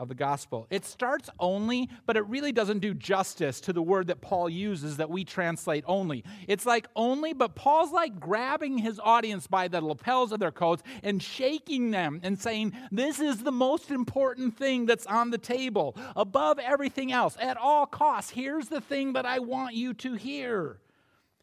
of 0.00 0.08
the 0.08 0.14
gospel. 0.14 0.66
It 0.70 0.86
starts 0.86 1.28
only, 1.38 1.90
but 2.06 2.16
it 2.16 2.26
really 2.26 2.52
doesn't 2.52 2.78
do 2.78 2.94
justice 2.94 3.60
to 3.60 3.72
the 3.74 3.82
word 3.82 4.06
that 4.06 4.22
Paul 4.22 4.48
uses 4.48 4.96
that 4.96 5.10
we 5.10 5.24
translate 5.24 5.84
only. 5.86 6.24
It's 6.48 6.64
like 6.64 6.88
only, 6.96 7.34
but 7.34 7.54
Paul's 7.54 7.92
like 7.92 8.18
grabbing 8.18 8.78
his 8.78 8.98
audience 8.98 9.46
by 9.46 9.68
the 9.68 9.82
lapels 9.82 10.32
of 10.32 10.40
their 10.40 10.50
coats 10.50 10.82
and 11.02 11.22
shaking 11.22 11.90
them 11.90 12.20
and 12.22 12.40
saying, 12.40 12.72
This 12.90 13.20
is 13.20 13.42
the 13.42 13.52
most 13.52 13.90
important 13.90 14.56
thing 14.56 14.86
that's 14.86 15.06
on 15.06 15.30
the 15.30 15.38
table 15.38 15.94
above 16.16 16.58
everything 16.58 17.12
else. 17.12 17.36
At 17.38 17.58
all 17.58 17.84
costs, 17.84 18.30
here's 18.30 18.68
the 18.68 18.80
thing 18.80 19.12
that 19.12 19.26
I 19.26 19.40
want 19.40 19.74
you 19.74 19.92
to 19.94 20.14
hear. 20.14 20.78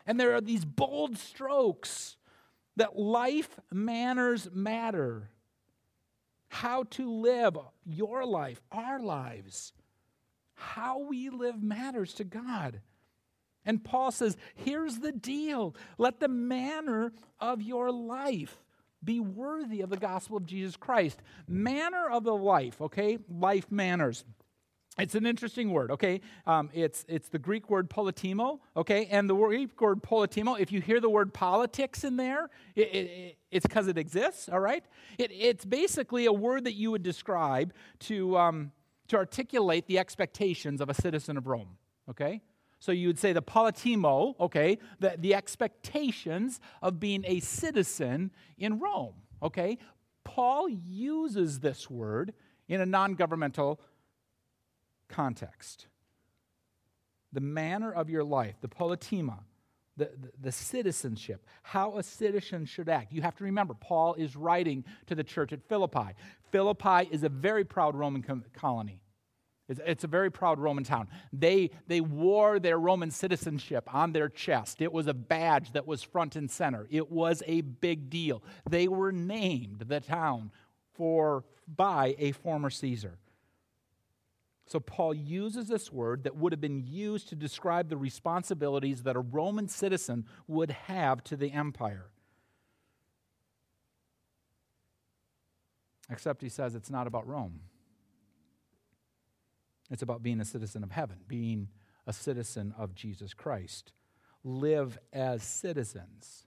And 0.07 0.19
there 0.19 0.35
are 0.35 0.41
these 0.41 0.65
bold 0.65 1.19
strokes 1.19 2.17
that 2.75 2.97
life 2.97 3.59
manners 3.71 4.49
matter 4.51 5.29
how 6.49 6.83
to 6.91 7.09
live 7.09 7.57
your 7.85 8.25
life, 8.25 8.61
our 8.71 8.99
lives. 8.99 9.73
How 10.53 10.99
we 10.99 11.29
live 11.29 11.61
matters 11.61 12.13
to 12.15 12.23
God. 12.23 12.81
And 13.65 13.83
Paul 13.83 14.11
says, 14.11 14.37
here's 14.55 14.99
the 14.99 15.11
deal 15.11 15.75
let 15.97 16.19
the 16.19 16.27
manner 16.27 17.11
of 17.39 17.61
your 17.61 17.91
life 17.91 18.63
be 19.03 19.19
worthy 19.19 19.81
of 19.81 19.89
the 19.89 19.97
gospel 19.97 20.37
of 20.37 20.45
Jesus 20.45 20.75
Christ. 20.75 21.19
Manner 21.47 22.09
of 22.09 22.23
the 22.23 22.35
life, 22.35 22.81
okay? 22.81 23.19
Life 23.29 23.71
manners. 23.71 24.23
It's 24.97 25.13
an 25.13 25.27
interesting 25.27 25.71
word, 25.71 25.91
okay? 25.91 26.21
Um, 26.47 26.69
it's, 26.73 27.05
it's 27.07 27.29
the 27.29 27.37
Greek 27.37 27.69
word 27.69 27.89
politimo, 27.89 28.59
okay? 28.75 29.05
And 29.11 29.29
the 29.29 29.35
Greek 29.35 29.79
word 29.79 30.01
politimo, 30.01 30.59
if 30.59 30.71
you 30.71 30.81
hear 30.81 30.99
the 30.99 31.09
word 31.09 31.33
politics 31.33 32.03
in 32.03 32.17
there, 32.17 32.49
it, 32.75 32.95
it, 32.95 33.37
it's 33.51 33.65
because 33.65 33.87
it 33.87 33.97
exists, 33.97 34.49
all 34.49 34.59
right? 34.59 34.83
It, 35.19 35.31
it's 35.31 35.65
basically 35.65 36.25
a 36.25 36.33
word 36.33 36.63
that 36.63 36.73
you 36.73 36.89
would 36.89 37.03
describe 37.03 37.73
to, 38.01 38.37
um, 38.37 38.71
to 39.09 39.17
articulate 39.17 39.85
the 39.85 39.99
expectations 39.99 40.81
of 40.81 40.89
a 40.89 40.95
citizen 40.95 41.37
of 41.37 41.45
Rome, 41.45 41.77
okay? 42.09 42.41
So 42.79 42.91
you 42.91 43.07
would 43.07 43.19
say 43.19 43.33
the 43.33 43.41
politimo, 43.41 44.35
okay, 44.39 44.79
the, 44.99 45.15
the 45.17 45.35
expectations 45.35 46.59
of 46.81 46.99
being 46.99 47.23
a 47.27 47.39
citizen 47.39 48.31
in 48.57 48.79
Rome, 48.79 49.13
okay? 49.43 49.77
Paul 50.23 50.69
uses 50.69 51.59
this 51.59 51.87
word 51.87 52.33
in 52.67 52.81
a 52.81 52.85
non 52.85 53.13
governmental 53.15 53.79
context. 55.07 55.87
The 57.33 57.41
manner 57.41 57.91
of 57.91 58.09
your 58.09 58.23
life, 58.23 58.55
the 58.61 58.67
politema, 58.67 59.39
the, 59.97 60.05
the, 60.05 60.31
the, 60.39 60.51
citizenship, 60.51 61.45
how 61.63 61.97
a 61.97 62.03
citizen 62.03 62.65
should 62.65 62.87
act. 62.87 63.11
You 63.11 63.23
have 63.23 63.35
to 63.37 63.43
remember, 63.43 63.73
Paul 63.73 64.13
is 64.13 64.35
writing 64.35 64.85
to 65.07 65.15
the 65.15 65.23
church 65.23 65.51
at 65.51 65.63
Philippi. 65.67 66.13
Philippi 66.51 67.09
is 67.11 67.23
a 67.23 67.29
very 67.29 67.65
proud 67.65 67.95
Roman 67.95 68.23
colony. 68.53 69.01
It's, 69.67 69.81
it's, 69.85 70.03
a 70.03 70.07
very 70.07 70.31
proud 70.31 70.59
Roman 70.59 70.83
town. 70.83 71.07
They, 71.33 71.71
they 71.87 71.99
wore 71.99 72.59
their 72.59 72.79
Roman 72.79 73.11
citizenship 73.11 73.93
on 73.93 74.13
their 74.13 74.29
chest. 74.29 74.81
It 74.81 74.93
was 74.93 75.07
a 75.07 75.13
badge 75.13 75.73
that 75.73 75.85
was 75.85 76.01
front 76.01 76.35
and 76.35 76.49
center. 76.49 76.87
It 76.89 77.11
was 77.11 77.43
a 77.45 77.61
big 77.61 78.09
deal. 78.09 78.43
They 78.69 78.87
were 78.87 79.11
named 79.11 79.85
the 79.87 79.99
town 79.99 80.51
for 80.93 81.43
by 81.67 82.15
a 82.17 82.31
former 82.31 82.69
Caesar. 82.69 83.17
So, 84.67 84.81
Paul 84.81 85.13
uses 85.13 85.69
this 85.69 85.93
word 85.93 86.25
that 86.25 86.35
would 86.35 86.51
have 86.51 86.59
been 86.59 86.83
used 86.85 87.29
to 87.29 87.35
describe 87.35 87.87
the 87.87 87.95
responsibilities 87.95 89.03
that 89.03 89.15
a 89.15 89.21
Roman 89.21 89.69
citizen 89.69 90.25
would 90.45 90.71
have 90.71 91.23
to 91.25 91.37
the 91.37 91.53
empire. 91.53 92.11
Except 96.09 96.41
he 96.41 96.49
says 96.49 96.75
it's 96.75 96.89
not 96.89 97.07
about 97.07 97.27
Rome. 97.27 97.61
It's 99.89 100.01
about 100.01 100.21
being 100.21 100.41
a 100.41 100.45
citizen 100.45 100.83
of 100.83 100.91
heaven, 100.91 101.19
being 101.29 101.69
a 102.05 102.11
citizen 102.11 102.73
of 102.77 102.93
Jesus 102.93 103.33
Christ. 103.33 103.93
Live 104.43 104.97
as 105.13 105.43
citizens, 105.43 106.45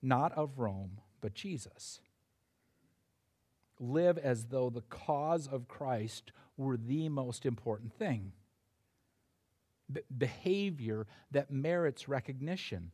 not 0.00 0.32
of 0.32 0.58
Rome, 0.58 1.00
but 1.20 1.34
Jesus. 1.34 2.00
Live 3.78 4.16
as 4.16 4.46
though 4.46 4.70
the 4.70 4.82
cause 4.82 5.46
of 5.46 5.68
Christ 5.68 6.32
were 6.56 6.76
the 6.76 7.08
most 7.08 7.46
important 7.46 7.92
thing. 7.94 8.32
Be- 9.92 10.02
behavior 10.16 11.06
that 11.30 11.50
merits 11.50 12.08
recognition. 12.08 12.92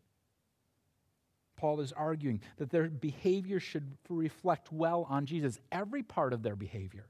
Paul 1.57 1.81
is 1.81 1.93
arguing 1.93 2.41
that 2.57 2.71
their 2.71 2.89
behavior 2.89 3.61
should 3.61 3.97
reflect 4.09 4.73
well 4.73 5.07
on 5.11 5.27
Jesus, 5.27 5.61
every 5.71 6.03
part 6.03 6.33
of 6.33 6.43
their 6.43 6.57
behavior. 6.57 7.07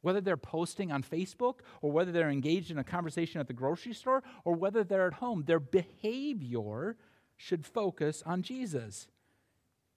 Whether 0.00 0.20
they're 0.20 0.36
posting 0.36 0.90
on 0.90 1.02
Facebook, 1.02 1.56
or 1.82 1.92
whether 1.92 2.12
they're 2.12 2.30
engaged 2.30 2.70
in 2.70 2.78
a 2.78 2.84
conversation 2.84 3.40
at 3.40 3.46
the 3.46 3.52
grocery 3.52 3.94
store, 3.94 4.22
or 4.44 4.54
whether 4.54 4.82
they're 4.82 5.06
at 5.06 5.14
home, 5.14 5.44
their 5.46 5.60
behavior 5.60 6.96
should 7.36 7.66
focus 7.66 8.22
on 8.24 8.42
Jesus. 8.42 9.08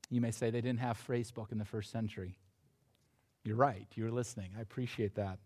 You 0.10 0.22
may 0.22 0.32
say 0.32 0.50
they 0.50 0.62
didn't 0.62 0.80
have 0.80 1.02
Facebook 1.06 1.52
in 1.52 1.58
the 1.58 1.66
first 1.66 1.92
century. 1.92 2.38
You're 3.48 3.56
right. 3.56 3.88
You're 3.96 4.12
listening. 4.12 4.52
I 4.58 4.62
appreciate 4.62 5.16
that. 5.16 5.40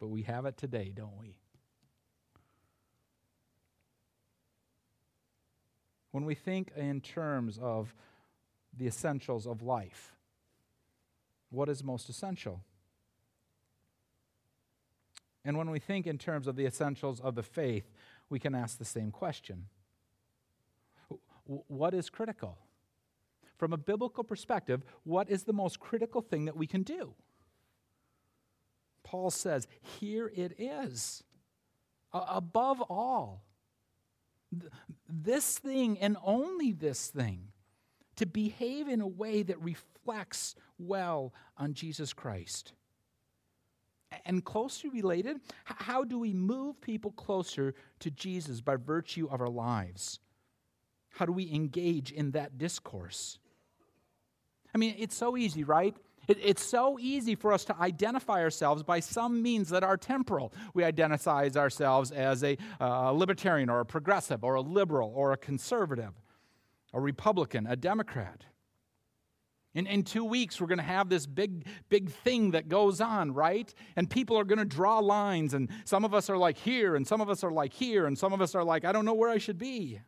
But 0.00 0.08
we 0.08 0.22
have 0.22 0.44
it 0.44 0.56
today, 0.56 0.92
don't 0.92 1.16
we? 1.20 1.36
When 6.10 6.24
we 6.24 6.34
think 6.34 6.72
in 6.76 7.00
terms 7.00 7.60
of 7.62 7.94
the 8.76 8.88
essentials 8.88 9.46
of 9.46 9.62
life, 9.62 10.16
what 11.50 11.68
is 11.68 11.84
most 11.84 12.08
essential? 12.08 12.64
And 15.44 15.56
when 15.56 15.70
we 15.70 15.78
think 15.78 16.08
in 16.08 16.18
terms 16.18 16.48
of 16.48 16.56
the 16.56 16.66
essentials 16.66 17.20
of 17.20 17.36
the 17.36 17.44
faith, 17.44 17.88
we 18.30 18.40
can 18.40 18.52
ask 18.52 18.78
the 18.78 18.84
same 18.84 19.12
question 19.12 19.66
What 21.46 21.94
is 21.94 22.10
critical? 22.10 22.58
From 23.62 23.72
a 23.72 23.78
biblical 23.78 24.24
perspective, 24.24 24.82
what 25.04 25.30
is 25.30 25.44
the 25.44 25.52
most 25.52 25.78
critical 25.78 26.20
thing 26.20 26.46
that 26.46 26.56
we 26.56 26.66
can 26.66 26.82
do? 26.82 27.14
Paul 29.04 29.30
says, 29.30 29.68
Here 30.00 30.32
it 30.34 30.56
is. 30.58 31.22
Above 32.12 32.80
all, 32.80 33.44
th- 34.50 34.72
this 35.08 35.60
thing 35.60 35.96
and 36.00 36.16
only 36.24 36.72
this 36.72 37.06
thing, 37.06 37.52
to 38.16 38.26
behave 38.26 38.88
in 38.88 39.00
a 39.00 39.06
way 39.06 39.44
that 39.44 39.62
reflects 39.62 40.56
well 40.76 41.32
on 41.56 41.72
Jesus 41.72 42.12
Christ. 42.12 42.72
And 44.24 44.44
closely 44.44 44.90
related, 44.90 45.36
how 45.62 46.02
do 46.02 46.18
we 46.18 46.32
move 46.32 46.80
people 46.80 47.12
closer 47.12 47.76
to 48.00 48.10
Jesus 48.10 48.60
by 48.60 48.74
virtue 48.74 49.28
of 49.30 49.40
our 49.40 49.46
lives? 49.46 50.18
How 51.10 51.26
do 51.26 51.32
we 51.32 51.48
engage 51.52 52.10
in 52.10 52.32
that 52.32 52.58
discourse? 52.58 53.38
I 54.74 54.78
mean, 54.78 54.94
it's 54.98 55.16
so 55.16 55.36
easy, 55.36 55.64
right? 55.64 55.96
It, 56.28 56.38
it's 56.42 56.62
so 56.62 56.98
easy 57.00 57.34
for 57.34 57.52
us 57.52 57.64
to 57.66 57.76
identify 57.78 58.40
ourselves 58.42 58.82
by 58.82 59.00
some 59.00 59.42
means 59.42 59.68
that 59.70 59.82
are 59.82 59.96
temporal. 59.96 60.52
We 60.74 60.84
identify 60.84 61.48
ourselves 61.56 62.10
as 62.10 62.44
a 62.44 62.56
uh, 62.80 63.10
libertarian 63.10 63.68
or 63.68 63.80
a 63.80 63.86
progressive 63.86 64.44
or 64.44 64.54
a 64.54 64.60
liberal 64.60 65.12
or 65.14 65.32
a 65.32 65.36
conservative, 65.36 66.12
a 66.92 67.00
Republican, 67.00 67.66
a 67.66 67.76
Democrat. 67.76 68.44
In, 69.74 69.86
in 69.86 70.02
two 70.02 70.24
weeks, 70.24 70.60
we're 70.60 70.66
going 70.66 70.78
to 70.78 70.84
have 70.84 71.08
this 71.08 71.26
big, 71.26 71.66
big 71.88 72.10
thing 72.10 72.50
that 72.50 72.68
goes 72.68 73.00
on, 73.00 73.32
right? 73.32 73.72
And 73.96 74.08
people 74.08 74.38
are 74.38 74.44
going 74.44 74.58
to 74.58 74.66
draw 74.66 74.98
lines, 74.98 75.54
and 75.54 75.70
some 75.86 76.04
of 76.04 76.12
us 76.12 76.28
are 76.28 76.36
like 76.36 76.58
here, 76.58 76.94
and 76.94 77.06
some 77.06 77.22
of 77.22 77.30
us 77.30 77.42
are 77.42 77.50
like 77.50 77.72
here, 77.72 78.04
and 78.04 78.18
some 78.18 78.34
of 78.34 78.42
us 78.42 78.54
are 78.54 78.64
like, 78.64 78.84
I 78.84 78.92
don't 78.92 79.06
know 79.06 79.14
where 79.14 79.30
I 79.30 79.38
should 79.38 79.58
be. 79.58 80.00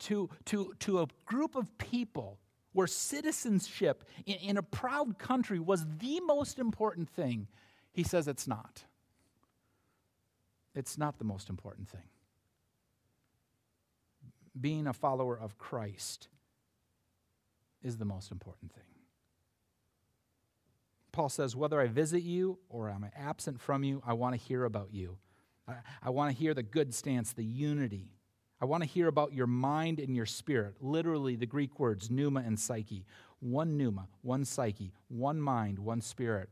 To, 0.00 0.28
to, 0.46 0.74
to, 0.80 1.00
a 1.00 1.06
group 1.26 1.54
of 1.54 1.78
people 1.78 2.40
where 2.72 2.88
citizenship 2.88 4.02
in, 4.26 4.34
in 4.36 4.56
a 4.56 4.62
proud 4.62 5.16
country 5.16 5.60
was 5.60 5.86
the 5.98 6.18
most 6.20 6.58
important 6.58 7.08
thing, 7.08 7.46
he 7.92 8.02
says 8.02 8.26
it's 8.26 8.48
not. 8.48 8.82
It's 10.74 10.98
not 10.98 11.18
the 11.18 11.24
most 11.24 11.48
important 11.48 11.88
thing 11.88 12.02
being 14.58 14.86
a 14.86 14.92
follower 14.92 15.38
of 15.38 15.58
Christ 15.58 16.28
is 17.82 17.96
the 17.96 18.04
most 18.04 18.30
important 18.30 18.72
thing. 18.72 18.84
Paul 21.10 21.28
says, 21.28 21.56
Whether 21.56 21.80
I 21.80 21.86
visit 21.86 22.22
you 22.22 22.58
or 22.68 22.88
I'm 22.88 23.06
absent 23.16 23.60
from 23.60 23.84
you, 23.84 24.02
I 24.06 24.12
want 24.14 24.34
to 24.34 24.40
hear 24.40 24.64
about 24.64 24.88
you. 24.92 25.18
I, 25.66 25.74
I 26.02 26.10
want 26.10 26.32
to 26.32 26.36
hear 26.36 26.54
the 26.54 26.62
good 26.62 26.94
stance, 26.94 27.32
the 27.32 27.44
unity. 27.44 28.10
I 28.62 28.64
want 28.64 28.84
to 28.84 28.88
hear 28.88 29.08
about 29.08 29.32
your 29.32 29.48
mind 29.48 29.98
and 29.98 30.14
your 30.14 30.24
spirit. 30.24 30.76
Literally, 30.80 31.34
the 31.34 31.46
Greek 31.46 31.80
words 31.80 32.12
pneuma 32.12 32.44
and 32.46 32.58
psyche. 32.58 33.04
One 33.40 33.76
pneuma, 33.76 34.06
one 34.22 34.44
psyche, 34.44 34.92
one 35.08 35.40
mind, 35.40 35.80
one 35.80 36.00
spirit. 36.00 36.48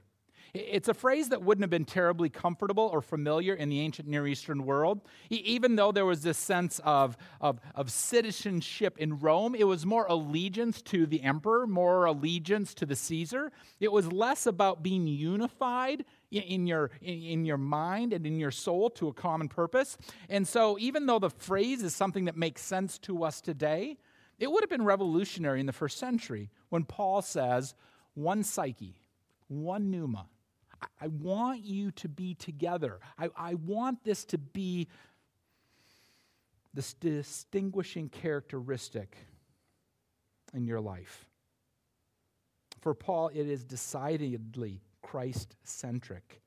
It's 0.53 0.89
a 0.89 0.95
phrase 0.95 1.29
that 1.29 1.41
wouldn't 1.43 1.63
have 1.63 1.71
been 1.71 1.85
terribly 1.85 2.29
comfortable 2.29 2.91
or 2.93 3.01
familiar 3.01 3.55
in 3.55 3.69
the 3.69 3.79
ancient 3.79 4.09
Near 4.09 4.27
Eastern 4.27 4.65
world. 4.67 5.03
even 5.29 5.77
though 5.77 5.93
there 5.93 6.05
was 6.05 6.23
this 6.23 6.39
sense 6.39 6.81
of, 6.81 7.17
of, 7.41 7.61
of 7.77 7.93
citizenship 7.93 8.99
in 8.99 9.21
Rome, 9.21 9.55
it 9.55 9.63
was 9.63 9.87
more 9.87 10.07
allegiance 10.07 10.83
to 10.83 11.07
the 11.07 11.23
emperor, 11.23 11.69
more 11.69 12.07
allegiance 12.07 12.75
to 12.75 12.87
the 12.87 12.97
Caesar. 12.97 13.53
It 13.79 13.93
was 13.93 14.11
less 14.11 14.47
about 14.47 14.83
being 14.83 15.07
unified 15.07 16.05
in 16.31 16.67
your, 16.67 16.91
in 17.01 17.45
your 17.45 17.59
mind 17.59 18.13
and 18.13 18.27
in 18.27 18.39
your 18.39 18.51
soul 18.51 18.91
to 18.91 19.09
a 19.09 19.13
common 19.13 19.49
purpose. 19.49 19.99
And 20.29 20.47
so, 20.47 20.79
even 20.79 21.07
though 21.07 21.19
the 21.19 21.31
phrase 21.31 21.83
is 21.83 21.95
something 21.95 22.27
that 22.27 22.37
makes 22.37 22.63
sense 22.63 22.99
to 23.01 23.25
us 23.25 23.41
today, 23.41 23.99
it 24.39 24.51
would 24.51 24.63
have 24.63 24.71
been 24.71 24.85
revolutionary 24.85 25.61
in 25.61 25.67
the 25.67 25.73
first 25.73 25.99
century 25.99 26.51
when 26.69 26.85
Paul 26.85 27.23
says, 27.23 27.75
one 28.15 28.43
psyche, 28.43 29.01
one 29.49 29.91
pneuma, 29.91 30.27
I 31.01 31.09
want 31.09 31.63
you 31.63 31.91
to 31.93 32.09
be 32.09 32.35
together. 32.35 33.01
I, 33.19 33.29
I 33.37 33.55
want 33.55 34.03
this 34.05 34.25
to 34.27 34.39
be 34.39 34.89
this 36.73 36.95
distinguishing 36.95 38.09
characteristic 38.09 39.17
in 40.55 40.67
your 40.67 40.81
life. 40.81 41.27
For 42.81 42.95
Paul, 42.95 43.29
it 43.29 43.47
is 43.47 43.65
decidedly 43.65 44.81
Christ 45.03 45.57
centric. 45.65 46.41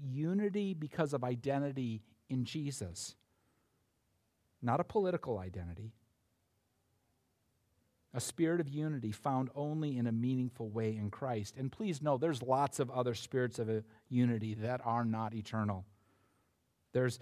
Unity 0.00 0.74
because 0.74 1.12
of 1.12 1.22
identity 1.22 2.02
in 2.28 2.44
Jesus, 2.44 3.14
not 4.60 4.80
a 4.80 4.84
political 4.84 5.38
identity, 5.38 5.92
a 8.14 8.20
spirit 8.20 8.60
of 8.60 8.68
unity 8.68 9.12
found 9.12 9.50
only 9.54 9.96
in 9.96 10.06
a 10.06 10.12
meaningful 10.12 10.68
way 10.70 10.96
in 10.96 11.10
Christ. 11.10 11.54
And 11.56 11.70
please 11.70 12.02
know, 12.02 12.16
there's 12.16 12.42
lots 12.42 12.80
of 12.80 12.90
other 12.90 13.14
spirits 13.14 13.58
of 13.58 13.70
unity 14.08 14.54
that 14.54 14.80
are 14.84 15.04
not 15.04 15.34
eternal. 15.34 15.84
There's 16.92 17.18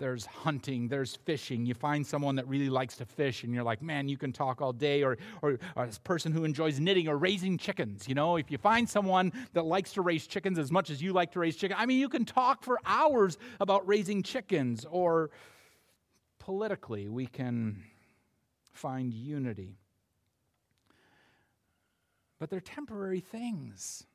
there's 0.00 0.26
hunting, 0.26 0.88
there's 0.88 1.14
fishing. 1.14 1.64
You 1.64 1.74
find 1.74 2.04
someone 2.04 2.34
that 2.36 2.48
really 2.48 2.68
likes 2.68 2.96
to 2.96 3.04
fish, 3.04 3.44
and 3.44 3.54
you're 3.54 3.62
like, 3.62 3.80
man, 3.80 4.08
you 4.08 4.16
can 4.16 4.32
talk 4.32 4.60
all 4.60 4.72
day, 4.72 5.04
or, 5.04 5.18
or, 5.42 5.60
or 5.76 5.84
a 5.84 5.88
person 6.02 6.32
who 6.32 6.44
enjoys 6.44 6.80
knitting 6.80 7.06
or 7.06 7.16
raising 7.16 7.56
chickens. 7.56 8.08
You 8.08 8.16
know, 8.16 8.36
if 8.36 8.50
you 8.50 8.58
find 8.58 8.88
someone 8.88 9.32
that 9.52 9.64
likes 9.64 9.92
to 9.92 10.02
raise 10.02 10.26
chickens 10.26 10.58
as 10.58 10.72
much 10.72 10.90
as 10.90 11.00
you 11.00 11.12
like 11.12 11.30
to 11.32 11.38
raise 11.38 11.54
chickens, 11.54 11.78
I 11.80 11.86
mean, 11.86 12.00
you 12.00 12.08
can 12.08 12.24
talk 12.24 12.64
for 12.64 12.80
hours 12.84 13.38
about 13.60 13.86
raising 13.86 14.24
chickens, 14.24 14.84
or 14.90 15.30
politically, 16.40 17.08
we 17.08 17.26
can 17.26 17.84
find 18.72 19.14
unity 19.14 19.76
but 22.40 22.48
they're 22.48 22.58
temporary 22.58 23.20
things. 23.20 24.06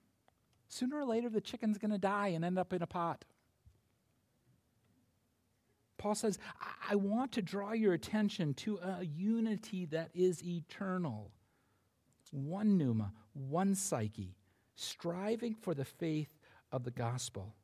Sooner 0.67 0.97
or 0.97 1.05
later, 1.05 1.29
the 1.29 1.39
chicken's 1.39 1.77
going 1.77 1.91
to 1.91 1.97
die 1.97 2.29
and 2.29 2.43
end 2.43 2.57
up 2.57 2.73
in 2.73 2.81
a 2.81 2.87
pot. 2.87 3.23
Paul 5.97 6.15
says, 6.15 6.37
I 6.89 6.95
want 6.95 7.31
to 7.33 7.41
draw 7.41 7.71
your 7.73 7.93
attention 7.93 8.53
to 8.55 8.77
a 8.77 9.03
unity 9.03 9.85
that 9.87 10.09
is 10.13 10.43
eternal. 10.43 11.31
One 12.31 12.77
pneuma, 12.77 13.13
one 13.33 13.75
psyche, 13.75 14.35
striving 14.75 15.55
for 15.55 15.73
the 15.73 15.85
faith 15.85 16.37
of 16.71 16.83
the 16.83 16.91
gospel. 16.91 17.55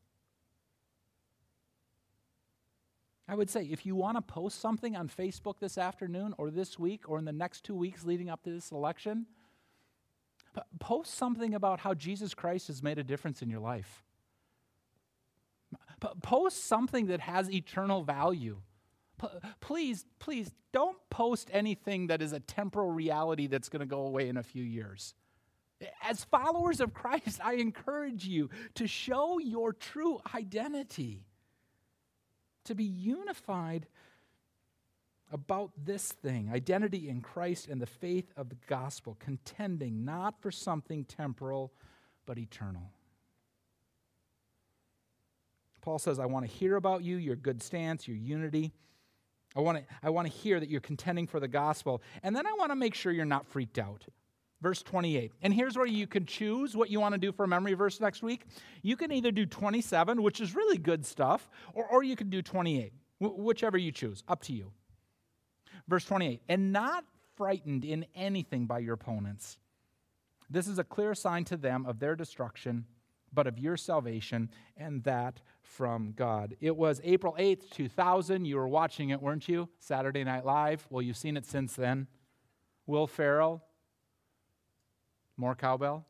I 3.28 3.36
would 3.36 3.50
say 3.50 3.64
if 3.64 3.86
you 3.86 3.96
want 3.96 4.18
to 4.18 4.22
post 4.22 4.60
something 4.60 4.96
on 4.96 5.08
Facebook 5.10 5.60
this 5.60 5.78
afternoon 5.78 6.34
or 6.38 6.52
this 6.52 6.80
week 6.80 7.10
or 7.10 7.18
in 7.18 7.26
the 7.26 7.32
next 7.32 7.64
two 7.64 7.76
weeks 7.76 8.06
leading 8.06 8.30
up 8.30 8.44
to 8.44 8.50
this 8.50 8.72
election, 8.72 9.26
Post 10.80 11.14
something 11.14 11.54
about 11.54 11.80
how 11.80 11.94
Jesus 11.94 12.34
Christ 12.34 12.68
has 12.68 12.84
made 12.84 12.98
a 12.98 13.04
difference 13.04 13.42
in 13.42 13.50
your 13.50 13.60
life. 13.60 14.04
Post 16.22 16.66
something 16.66 17.08
that 17.08 17.22
has 17.22 17.52
eternal 17.52 18.04
value. 18.04 18.58
Please, 19.60 20.06
please 20.20 20.52
don't 20.72 20.98
post 21.10 21.50
anything 21.54 22.08
that 22.08 22.22
is 22.22 22.34
a 22.34 22.40
temporal 22.40 22.90
reality 22.90 23.48
that's 23.48 23.70
going 23.70 23.82
to 23.82 23.86
go 23.86 24.02
away 24.02 24.28
in 24.28 24.38
a 24.38 24.44
few 24.44 24.64
years. 24.64 25.14
As 26.04 26.24
followers 26.24 26.80
of 26.80 26.94
Christ, 26.94 27.40
I 27.44 27.54
encourage 27.54 28.26
you 28.26 28.50
to 28.76 28.88
show 28.88 29.40
your 29.40 29.74
true 29.74 30.20
identity, 30.34 31.26
to 32.66 32.76
be 32.76 32.84
unified 32.84 33.88
about 35.32 35.72
this 35.84 36.12
thing 36.12 36.52
identity 36.54 37.08
in 37.10 37.22
Christ 37.22 37.68
and 37.68 37.82
the 37.82 37.86
faith 37.86 38.32
of 38.36 38.50
the 38.50 38.58
gospel, 38.68 39.18
contending 39.20 40.04
not 40.04 40.42
for 40.42 40.52
something 40.52 41.06
temporal, 41.06 41.72
but 42.26 42.38
eternal. 42.38 42.92
Paul 45.82 46.00
says, 46.00 46.20
I 46.20 46.26
want 46.26 46.46
to 46.46 46.52
hear 46.52 46.76
about 46.76 47.04
you, 47.04 47.18
your 47.18 47.36
good 47.36 47.62
stance, 47.62 48.08
your 48.08 48.18
unity. 48.18 48.72
I 49.56 49.60
want 49.60 49.80
to, 49.80 49.84
I 50.04 50.10
want 50.10 50.28
to 50.28 50.34
hear 50.34 50.60
that 50.60 50.70
you're 50.70 50.82
contending 50.82 51.28
for 51.28 51.40
the 51.40 51.48
gospel. 51.48 52.02
And 52.24 52.36
then 52.36 52.46
I 52.46 52.54
want 52.54 52.72
to 52.72 52.76
make 52.76 52.94
sure 52.94 53.12
you're 53.12 53.26
not 53.26 53.48
freaked 53.48 53.80
out. 53.80 54.06
Verse 54.62 54.84
28. 54.84 55.32
And 55.42 55.54
here's 55.54 55.76
where 55.76 55.88
you 55.88 56.06
can 56.06 56.26
choose 56.26 56.76
what 56.78 56.90
you 56.90 57.00
want 57.00 57.14
to 57.14 57.20
do 57.20 57.32
for 57.32 57.44
a 57.44 57.48
memory 57.48 57.74
verse 57.74 58.00
next 58.00 58.22
week. 58.22 58.46
You 58.84 58.96
can 58.96 59.12
either 59.12 59.32
do 59.32 59.46
27, 59.46 60.22
which 60.22 60.40
is 60.40 60.56
really 60.56 60.78
good 60.78 61.06
stuff, 61.06 61.50
or, 61.74 61.86
or 61.86 62.04
you 62.04 62.16
can 62.16 62.30
do 62.30 62.44
28, 62.44 62.94
whichever 63.20 63.78
you 63.78 63.92
choose. 63.92 64.24
Up 64.28 64.44
to 64.44 64.54
you. 64.54 64.72
Verse 65.88 66.06
28 66.06 66.42
and 66.48 66.72
not 66.72 67.04
frightened 67.36 67.84
in 67.84 68.06
anything 68.16 68.68
by 68.68 68.80
your 68.80 68.94
opponents. 68.94 69.58
This 70.50 70.68
is 70.68 70.78
a 70.78 70.84
clear 70.84 71.16
sign 71.16 71.44
to 71.46 71.58
them 71.58 71.86
of 71.86 72.00
their 72.00 72.16
destruction, 72.16 72.86
but 73.34 73.48
of 73.48 73.58
your 73.58 73.78
salvation, 73.78 74.50
and 74.78 75.04
that 75.04 75.42
from 75.62 76.14
God. 76.16 76.56
It 76.60 76.76
was 76.76 77.00
April 77.04 77.36
8th, 77.40 77.70
2000. 77.72 78.46
You 78.46 78.58
were 78.58 78.68
watching 78.68 79.10
it, 79.10 79.22
weren't 79.22 79.48
you? 79.48 79.70
Saturday 79.80 80.24
Night 80.24 80.46
Live. 80.46 80.86
Well, 80.90 81.02
you've 81.02 81.18
seen 81.18 81.38
it 81.38 81.46
since 81.46 81.76
then. 81.76 82.08
Will 82.86 83.08
Ferrell. 83.08 83.64
More 85.38 85.56
cowbell 85.56 86.06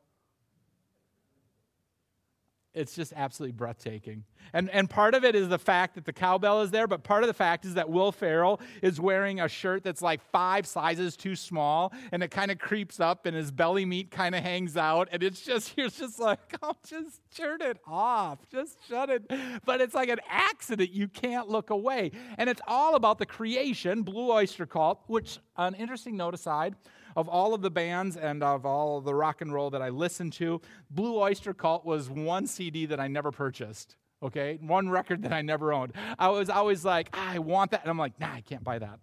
it's 2.73 2.95
just 2.95 3.13
absolutely 3.15 3.53
breathtaking. 3.53 4.23
And, 4.53 4.69
and 4.69 4.89
part 4.89 5.13
of 5.13 5.23
it 5.23 5.35
is 5.35 5.49
the 5.49 5.57
fact 5.57 5.95
that 5.95 6.05
the 6.05 6.13
cowbell 6.13 6.61
is 6.61 6.71
there, 6.71 6.87
but 6.87 7.03
part 7.03 7.23
of 7.23 7.27
the 7.27 7.33
fact 7.33 7.65
is 7.65 7.73
that 7.75 7.89
Will 7.89 8.11
Ferrell 8.11 8.59
is 8.81 8.99
wearing 8.99 9.39
a 9.39 9.47
shirt 9.47 9.83
that's 9.83 10.01
like 10.01 10.21
five 10.31 10.65
sizes 10.65 11.15
too 11.15 11.35
small, 11.35 11.93
and 12.11 12.23
it 12.23 12.31
kind 12.31 12.51
of 12.51 12.59
creeps 12.59 12.99
up, 12.99 13.25
and 13.25 13.35
his 13.35 13.51
belly 13.51 13.85
meat 13.85 14.11
kind 14.11 14.35
of 14.35 14.43
hangs 14.43 14.77
out, 14.77 15.09
and 15.11 15.23
it's 15.23 15.41
just, 15.41 15.73
you're 15.77 15.89
just 15.89 16.19
like, 16.19 16.39
oh, 16.61 16.75
just 16.85 17.21
turn 17.35 17.61
it 17.61 17.77
off. 17.85 18.39
Just 18.49 18.77
shut 18.87 19.09
it. 19.09 19.29
But 19.65 19.81
it's 19.81 19.93
like 19.93 20.09
an 20.09 20.19
accident. 20.29 20.91
You 20.91 21.07
can't 21.07 21.49
look 21.49 21.69
away. 21.69 22.11
And 22.37 22.49
it's 22.49 22.61
all 22.67 22.95
about 22.95 23.19
the 23.19 23.25
creation, 23.25 24.03
Blue 24.03 24.31
Oyster 24.31 24.65
Cult, 24.65 25.01
which, 25.07 25.39
an 25.57 25.75
interesting 25.75 26.17
note 26.17 26.33
aside, 26.33 26.75
of 27.15 27.27
all 27.27 27.53
of 27.53 27.61
the 27.61 27.71
bands 27.71 28.17
and 28.17 28.43
of 28.43 28.65
all 28.65 28.97
of 28.97 29.05
the 29.05 29.15
rock 29.15 29.41
and 29.41 29.53
roll 29.53 29.69
that 29.71 29.81
I 29.81 29.89
listened 29.89 30.33
to, 30.33 30.61
Blue 30.89 31.19
Oyster 31.19 31.53
Cult 31.53 31.85
was 31.85 32.09
one 32.09 32.47
CD 32.47 32.85
that 32.87 32.99
I 32.99 33.07
never 33.07 33.31
purchased. 33.31 33.97
Okay, 34.23 34.59
one 34.61 34.89
record 34.89 35.23
that 35.23 35.33
I 35.33 35.41
never 35.41 35.73
owned. 35.73 35.93
I 36.19 36.29
was 36.29 36.49
always 36.49 36.85
like, 36.85 37.09
ah, 37.13 37.31
I 37.31 37.39
want 37.39 37.71
that, 37.71 37.81
and 37.81 37.89
I'm 37.89 37.97
like, 37.97 38.19
nah, 38.19 38.33
I 38.33 38.41
can't 38.41 38.63
buy 38.63 38.77
that. 38.77 38.99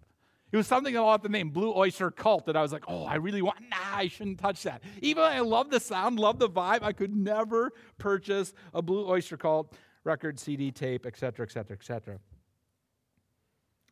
It 0.51 0.57
was 0.57 0.65
something 0.65 0.95
about 0.95 1.21
the 1.21 1.29
name 1.29 1.49
Blue 1.49 1.73
Oyster 1.75 2.09
Cult 2.09 2.45
that 2.47 2.57
I 2.57 2.61
was 2.61 2.71
like, 2.71 2.85
oh, 2.87 3.03
I 3.03 3.15
really 3.15 3.41
want, 3.41 3.59
nah, 3.69 3.77
I 3.97 4.07
shouldn't 4.07 4.39
touch 4.39 4.63
that. 4.63 4.81
Even 5.01 5.23
I 5.23 5.41
love 5.41 5.69
the 5.69 5.79
sound, 5.79 6.19
love 6.19 6.39
the 6.39 6.49
vibe, 6.49 6.81
I 6.81 6.93
could 6.93 7.15
never 7.15 7.71
purchase 7.97 8.53
a 8.73 8.81
Blue 8.81 9.07
Oyster 9.07 9.37
Cult 9.37 9.75
record, 10.03 10.39
CD, 10.39 10.71
tape, 10.71 11.05
etc., 11.05 11.45
etc., 11.45 11.75
etc. 11.77 12.19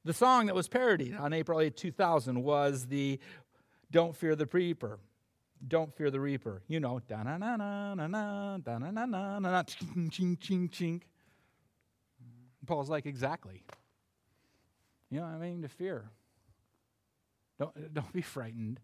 The 0.04 0.14
song 0.14 0.46
that 0.46 0.56
was 0.56 0.70
parodied 0.70 1.16
on 1.16 1.34
April 1.34 1.60
8, 1.60 1.76
2000 1.76 2.42
was 2.42 2.88
the 2.88 3.20
Don't 3.92 4.16
Fear 4.16 4.36
the 4.36 4.48
Reaper. 4.52 5.00
Don't 5.66 5.96
Fear 5.96 6.12
the 6.12 6.20
Reaper. 6.20 6.62
You 6.68 6.80
know, 6.80 7.00
da 7.08 7.24
na 7.24 7.38
na 7.38 7.56
na 7.56 7.94
na 7.96 8.08
na 8.08 8.58
da 8.58 8.78
na 8.78 8.92
na 8.92 9.06
na 9.06 9.40
na 9.40 9.64
ching 9.64 10.10
ching 10.10 10.38
ching 10.38 10.70
ching. 10.70 11.04
Paul's 12.66 12.90
like, 12.90 13.06
exactly. 13.06 13.64
You 15.10 15.22
know 15.22 15.26
I 15.26 15.38
mean? 15.38 15.62
To 15.62 15.70
fear. 15.70 16.10
Don't, 17.58 17.94
don't 17.94 18.14
be 18.14 18.22
frightened. 18.22 18.80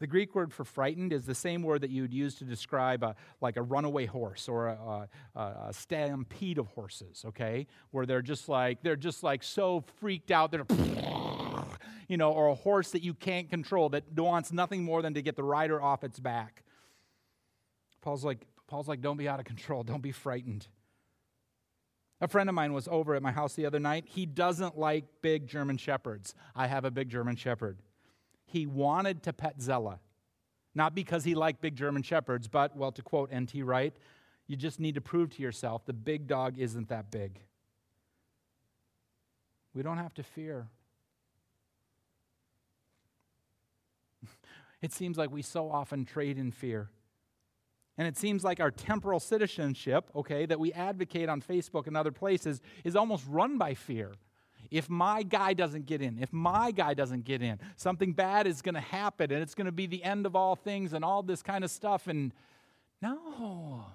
The 0.00 0.06
Greek 0.06 0.34
word 0.34 0.52
for 0.52 0.64
frightened 0.64 1.12
is 1.12 1.26
the 1.26 1.34
same 1.34 1.62
word 1.62 1.80
that 1.80 1.90
you 1.90 2.02
would 2.02 2.14
use 2.14 2.36
to 2.36 2.44
describe 2.44 3.02
a, 3.02 3.16
like 3.40 3.56
a 3.56 3.62
runaway 3.62 4.06
horse 4.06 4.48
or 4.48 4.68
a, 4.68 5.08
a, 5.34 5.40
a, 5.40 5.72
stampede 5.72 6.58
of 6.58 6.68
horses, 6.68 7.24
okay? 7.26 7.66
Where 7.90 8.06
they're 8.06 8.22
just 8.22 8.48
like, 8.48 8.82
they're 8.82 8.94
just 8.94 9.24
like 9.24 9.42
so 9.42 9.84
freaked 9.96 10.30
out, 10.30 10.52
they're, 10.52 10.64
you 12.08 12.16
know, 12.16 12.32
or 12.32 12.48
a 12.48 12.54
horse 12.54 12.90
that 12.90 13.02
you 13.02 13.14
can't 13.14 13.48
control 13.48 13.88
that 13.90 14.04
wants 14.16 14.52
nothing 14.52 14.82
more 14.82 15.02
than 15.02 15.14
to 15.14 15.22
get 15.22 15.36
the 15.36 15.44
rider 15.44 15.80
off 15.80 16.02
its 16.02 16.18
back. 16.18 16.64
Paul's 18.00 18.24
like, 18.24 18.46
Paul's 18.66 18.88
like, 18.88 19.00
don't 19.00 19.16
be 19.16 19.28
out 19.28 19.38
of 19.38 19.46
control, 19.46 19.82
don't 19.82 20.02
be 20.02 20.12
frightened. 20.12 20.66
A 22.20 22.26
friend 22.26 22.48
of 22.48 22.54
mine 22.54 22.72
was 22.72 22.88
over 22.88 23.14
at 23.14 23.22
my 23.22 23.30
house 23.30 23.54
the 23.54 23.66
other 23.66 23.78
night. 23.78 24.04
He 24.08 24.26
doesn't 24.26 24.76
like 24.76 25.04
big 25.22 25.46
German 25.46 25.76
shepherds. 25.76 26.34
I 26.56 26.66
have 26.66 26.84
a 26.84 26.90
big 26.90 27.08
German 27.08 27.36
shepherd 27.36 27.78
he 28.48 28.66
wanted 28.66 29.22
to 29.24 29.32
pet 29.32 29.60
Zella. 29.60 30.00
Not 30.74 30.94
because 30.94 31.24
he 31.24 31.34
liked 31.34 31.60
big 31.60 31.76
German 31.76 32.02
shepherds, 32.02 32.48
but, 32.48 32.76
well, 32.76 32.92
to 32.92 33.02
quote 33.02 33.30
N.T. 33.32 33.62
Wright, 33.62 33.94
you 34.46 34.56
just 34.56 34.80
need 34.80 34.94
to 34.94 35.00
prove 35.00 35.30
to 35.36 35.42
yourself 35.42 35.84
the 35.84 35.92
big 35.92 36.26
dog 36.26 36.58
isn't 36.58 36.88
that 36.88 37.10
big. 37.10 37.40
We 39.74 39.82
don't 39.82 39.98
have 39.98 40.14
to 40.14 40.22
fear. 40.22 40.68
It 44.80 44.92
seems 44.92 45.18
like 45.18 45.30
we 45.30 45.42
so 45.42 45.70
often 45.70 46.04
trade 46.04 46.38
in 46.38 46.52
fear. 46.52 46.90
And 47.96 48.06
it 48.06 48.16
seems 48.16 48.44
like 48.44 48.60
our 48.60 48.70
temporal 48.70 49.18
citizenship, 49.18 50.08
okay, 50.14 50.46
that 50.46 50.60
we 50.60 50.72
advocate 50.72 51.28
on 51.28 51.42
Facebook 51.42 51.88
and 51.88 51.96
other 51.96 52.12
places 52.12 52.60
is 52.84 52.94
almost 52.94 53.24
run 53.28 53.58
by 53.58 53.74
fear. 53.74 54.12
If 54.70 54.88
my 54.88 55.24
guy 55.24 55.52
doesn't 55.52 55.86
get 55.86 56.00
in, 56.00 56.18
if 56.20 56.32
my 56.32 56.70
guy 56.70 56.94
doesn't 56.94 57.24
get 57.24 57.42
in, 57.42 57.58
something 57.76 58.12
bad 58.12 58.46
is 58.46 58.62
going 58.62 58.76
to 58.76 58.80
happen 58.80 59.32
and 59.32 59.42
it's 59.42 59.54
going 59.54 59.66
to 59.66 59.72
be 59.72 59.86
the 59.86 60.04
end 60.04 60.26
of 60.26 60.36
all 60.36 60.54
things 60.54 60.92
and 60.92 61.04
all 61.04 61.22
this 61.22 61.42
kind 61.42 61.64
of 61.64 61.70
stuff. 61.70 62.06
And 62.06 62.32
no, 63.02 63.86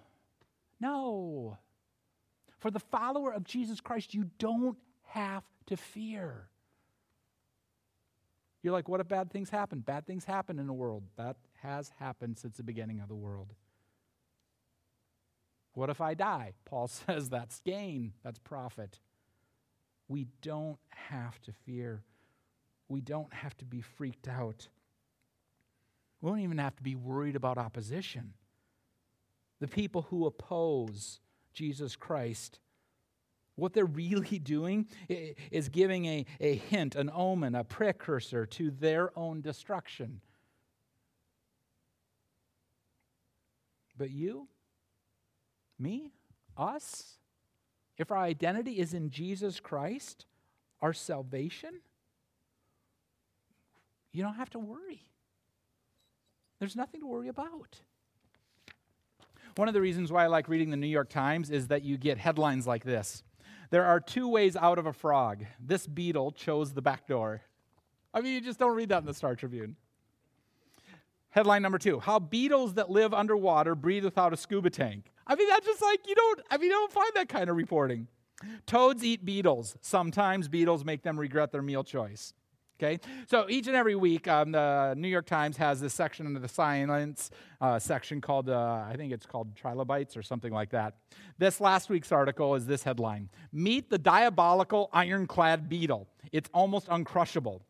no. 0.81 1.57
For 2.59 2.71
the 2.71 2.79
follower 2.79 3.33
of 3.33 3.45
Jesus 3.45 3.79
Christ, 3.79 4.13
you 4.13 4.29
don't 4.37 4.77
have 5.03 5.43
to 5.67 5.77
fear. 5.77 6.49
You're 8.63 8.73
like, 8.73 8.87
what 8.87 9.01
if 9.01 9.09
bad 9.09 9.29
things 9.29 9.49
happen? 9.49 9.81
Bad 9.81 10.07
things 10.07 10.23
happen 10.23 10.57
in 10.57 10.67
the 10.67 10.73
world. 10.73 11.03
That 11.17 11.35
has 11.61 11.91
happened 11.99 12.39
since 12.39 12.57
the 12.57 12.63
beginning 12.63 13.01
of 13.01 13.09
the 13.09 13.15
world. 13.15 13.53
What 15.73 15.89
if 15.89 15.99
I 15.99 16.13
die? 16.13 16.53
Paul 16.65 16.87
says 16.87 17.29
that's 17.29 17.59
gain, 17.59 18.13
that's 18.23 18.39
profit. 18.39 18.99
We 20.07 20.27
don't 20.41 20.79
have 20.89 21.41
to 21.41 21.51
fear. 21.65 22.03
We 22.87 23.01
don't 23.01 23.33
have 23.33 23.55
to 23.57 23.65
be 23.65 23.81
freaked 23.81 24.27
out. 24.27 24.67
We 26.21 26.29
don't 26.29 26.39
even 26.39 26.57
have 26.57 26.75
to 26.77 26.83
be 26.83 26.95
worried 26.95 27.35
about 27.35 27.57
opposition. 27.57 28.33
The 29.59 29.67
people 29.67 30.03
who 30.03 30.25
oppose 30.25 31.19
Jesus 31.53 31.95
Christ, 31.95 32.59
what 33.55 33.73
they're 33.73 33.85
really 33.85 34.39
doing 34.43 34.87
is 35.07 35.69
giving 35.69 36.05
a, 36.05 36.25
a 36.39 36.55
hint, 36.55 36.95
an 36.95 37.09
omen, 37.13 37.55
a 37.55 37.63
precursor 37.63 38.45
to 38.45 38.71
their 38.71 39.17
own 39.17 39.41
destruction. 39.41 40.21
But 43.97 44.09
you, 44.09 44.47
me, 45.77 46.11
us, 46.57 47.17
if 47.97 48.11
our 48.11 48.17
identity 48.17 48.79
is 48.79 48.93
in 48.93 49.11
Jesus 49.11 49.59
Christ, 49.59 50.25
our 50.81 50.93
salvation, 50.93 51.81
you 54.11 54.23
don't 54.23 54.35
have 54.35 54.49
to 54.51 54.59
worry. 54.59 55.05
There's 56.59 56.75
nothing 56.75 57.01
to 57.01 57.07
worry 57.07 57.27
about. 57.27 57.81
One 59.55 59.67
of 59.67 59.73
the 59.75 59.81
reasons 59.81 60.11
why 60.11 60.23
I 60.23 60.27
like 60.27 60.47
reading 60.47 60.71
the 60.71 60.77
New 60.77 60.87
York 60.87 61.09
Times 61.09 61.51
is 61.51 61.67
that 61.67 61.83
you 61.83 61.97
get 61.97 62.17
headlines 62.17 62.65
like 62.65 62.83
this 62.83 63.23
There 63.73 63.85
are 63.85 63.99
two 63.99 64.27
ways 64.27 64.55
out 64.55 64.77
of 64.77 64.85
a 64.85 64.93
frog. 64.93 65.45
This 65.59 65.87
beetle 65.87 66.29
chose 66.29 66.73
the 66.73 66.81
back 66.83 67.07
door. 67.07 67.41
I 68.13 68.21
mean, 68.21 68.33
you 68.35 68.39
just 68.39 68.59
don't 68.59 68.75
read 68.75 68.89
that 68.89 68.99
in 68.99 69.07
the 69.07 69.15
Star 69.15 69.35
Tribune. 69.35 69.77
Headline 71.31 71.63
number 71.63 71.79
two 71.79 71.99
How 71.99 72.19
beetles 72.19 72.75
that 72.75 72.91
live 72.91 73.15
underwater 73.15 73.73
breathe 73.73 74.03
without 74.05 74.31
a 74.31 74.37
scuba 74.37 74.69
tank. 74.69 75.11
I 75.25 75.33
mean, 75.33 75.49
that's 75.49 75.65
just 75.65 75.81
like, 75.81 76.07
you 76.07 76.13
don't, 76.13 76.41
I 76.51 76.57
mean, 76.57 76.67
you 76.67 76.71
don't 76.71 76.91
find 76.91 77.11
that 77.15 77.29
kind 77.29 77.49
of 77.49 77.55
reporting. 77.55 78.07
Toads 78.67 79.03
eat 79.03 79.25
beetles. 79.25 79.75
Sometimes 79.81 80.47
beetles 80.47 80.85
make 80.85 81.01
them 81.01 81.19
regret 81.19 81.51
their 81.51 81.63
meal 81.63 81.83
choice. 81.83 82.35
Okay, 82.83 82.99
so 83.27 83.45
each 83.47 83.67
and 83.67 83.77
every 83.77 83.95
week, 83.95 84.27
um, 84.27 84.51
the 84.51 84.93
New 84.97 85.07
York 85.07 85.25
Times 85.25 85.55
has 85.55 85.79
this 85.79 85.93
section 85.93 86.25
under 86.25 86.41
the 86.41 86.49
science 86.49 87.31
uh, 87.61 87.79
section 87.79 88.19
called, 88.19 88.49
uh, 88.49 88.83
I 88.85 88.95
think 88.97 89.13
it's 89.13 89.25
called 89.25 89.55
trilobites 89.55 90.17
or 90.17 90.21
something 90.21 90.51
like 90.51 90.71
that. 90.71 90.95
This 91.37 91.61
last 91.61 91.89
week's 91.89 92.11
article 92.11 92.55
is 92.55 92.65
this 92.65 92.83
headline 92.83 93.29
Meet 93.53 93.89
the 93.89 93.97
diabolical 93.97 94.89
ironclad 94.91 95.69
beetle. 95.69 96.09
It's 96.33 96.49
almost 96.53 96.87
uncrushable. 96.87 97.61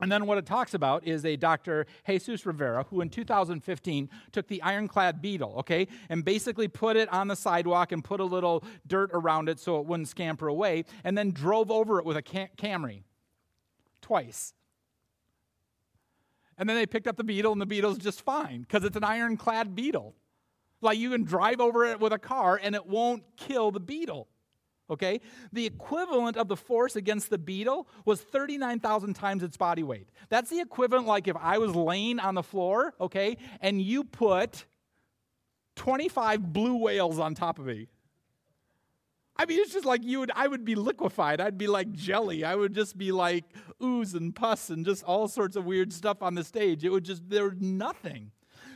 And 0.00 0.10
then 0.10 0.24
what 0.24 0.38
it 0.38 0.46
talks 0.46 0.72
about 0.72 1.06
is 1.06 1.26
a 1.26 1.36
Dr. 1.36 1.84
Jesus 2.06 2.46
Rivera, 2.46 2.86
who 2.88 3.02
in 3.02 3.10
2015 3.10 4.08
took 4.32 4.48
the 4.48 4.62
ironclad 4.62 5.20
beetle, 5.20 5.56
okay, 5.58 5.86
and 6.08 6.24
basically 6.24 6.66
put 6.66 6.96
it 6.96 7.12
on 7.12 7.28
the 7.28 7.36
sidewalk 7.36 7.92
and 7.92 8.02
put 8.02 8.20
a 8.20 8.24
little 8.24 8.64
dirt 8.86 9.10
around 9.12 9.50
it 9.50 9.60
so 9.60 9.78
it 9.80 9.84
wouldn't 9.84 10.08
scamper 10.08 10.48
away, 10.48 10.86
and 11.04 11.18
then 11.18 11.30
drove 11.30 11.70
over 11.70 11.98
it 11.98 12.06
with 12.06 12.16
a 12.16 12.22
Camry 12.22 13.02
twice. 14.00 14.54
And 16.58 16.68
then 16.68 16.76
they 16.76 16.86
picked 16.86 17.06
up 17.06 17.16
the 17.16 17.24
beetle, 17.24 17.52
and 17.52 17.60
the 17.60 17.66
beetle's 17.66 17.98
just 17.98 18.22
fine 18.22 18.62
because 18.62 18.84
it's 18.84 18.96
an 18.96 19.04
ironclad 19.04 19.74
beetle. 19.74 20.14
Like 20.82 20.98
you 20.98 21.10
can 21.10 21.24
drive 21.24 21.60
over 21.60 21.84
it 21.84 22.00
with 22.00 22.12
a 22.12 22.18
car, 22.18 22.60
and 22.62 22.74
it 22.74 22.86
won't 22.86 23.22
kill 23.36 23.70
the 23.70 23.80
beetle 23.80 24.28
okay? 24.90 25.20
The 25.52 25.64
equivalent 25.64 26.36
of 26.36 26.48
the 26.48 26.56
force 26.56 26.96
against 26.96 27.30
the 27.30 27.38
beetle 27.38 27.88
was 28.04 28.20
39,000 28.20 29.14
times 29.14 29.42
its 29.42 29.56
body 29.56 29.82
weight. 29.82 30.08
That's 30.28 30.50
the 30.50 30.60
equivalent, 30.60 31.06
like 31.06 31.28
if 31.28 31.36
I 31.36 31.58
was 31.58 31.74
laying 31.74 32.18
on 32.18 32.34
the 32.34 32.42
floor, 32.42 32.94
okay, 33.00 33.36
and 33.60 33.80
you 33.80 34.04
put 34.04 34.66
25 35.76 36.52
blue 36.52 36.76
whales 36.76 37.18
on 37.18 37.34
top 37.34 37.58
of 37.58 37.66
me. 37.66 37.88
I 39.40 39.46
mean, 39.46 39.58
it's 39.58 39.72
just 39.72 39.86
like 39.86 40.04
you 40.04 40.20
would, 40.20 40.30
I 40.36 40.46
would 40.48 40.66
be 40.66 40.74
liquefied. 40.74 41.40
I'd 41.40 41.56
be 41.56 41.66
like 41.66 41.90
jelly. 41.92 42.44
I 42.44 42.54
would 42.54 42.74
just 42.74 42.98
be 42.98 43.10
like 43.10 43.44
ooze 43.82 44.12
and 44.12 44.36
pus 44.36 44.68
and 44.68 44.84
just 44.84 45.02
all 45.04 45.28
sorts 45.28 45.56
of 45.56 45.64
weird 45.64 45.94
stuff 45.94 46.22
on 46.22 46.34
the 46.34 46.44
stage. 46.44 46.84
It 46.84 46.90
would 46.90 47.04
just, 47.04 47.22
there's 47.26 47.58
nothing. 47.58 48.32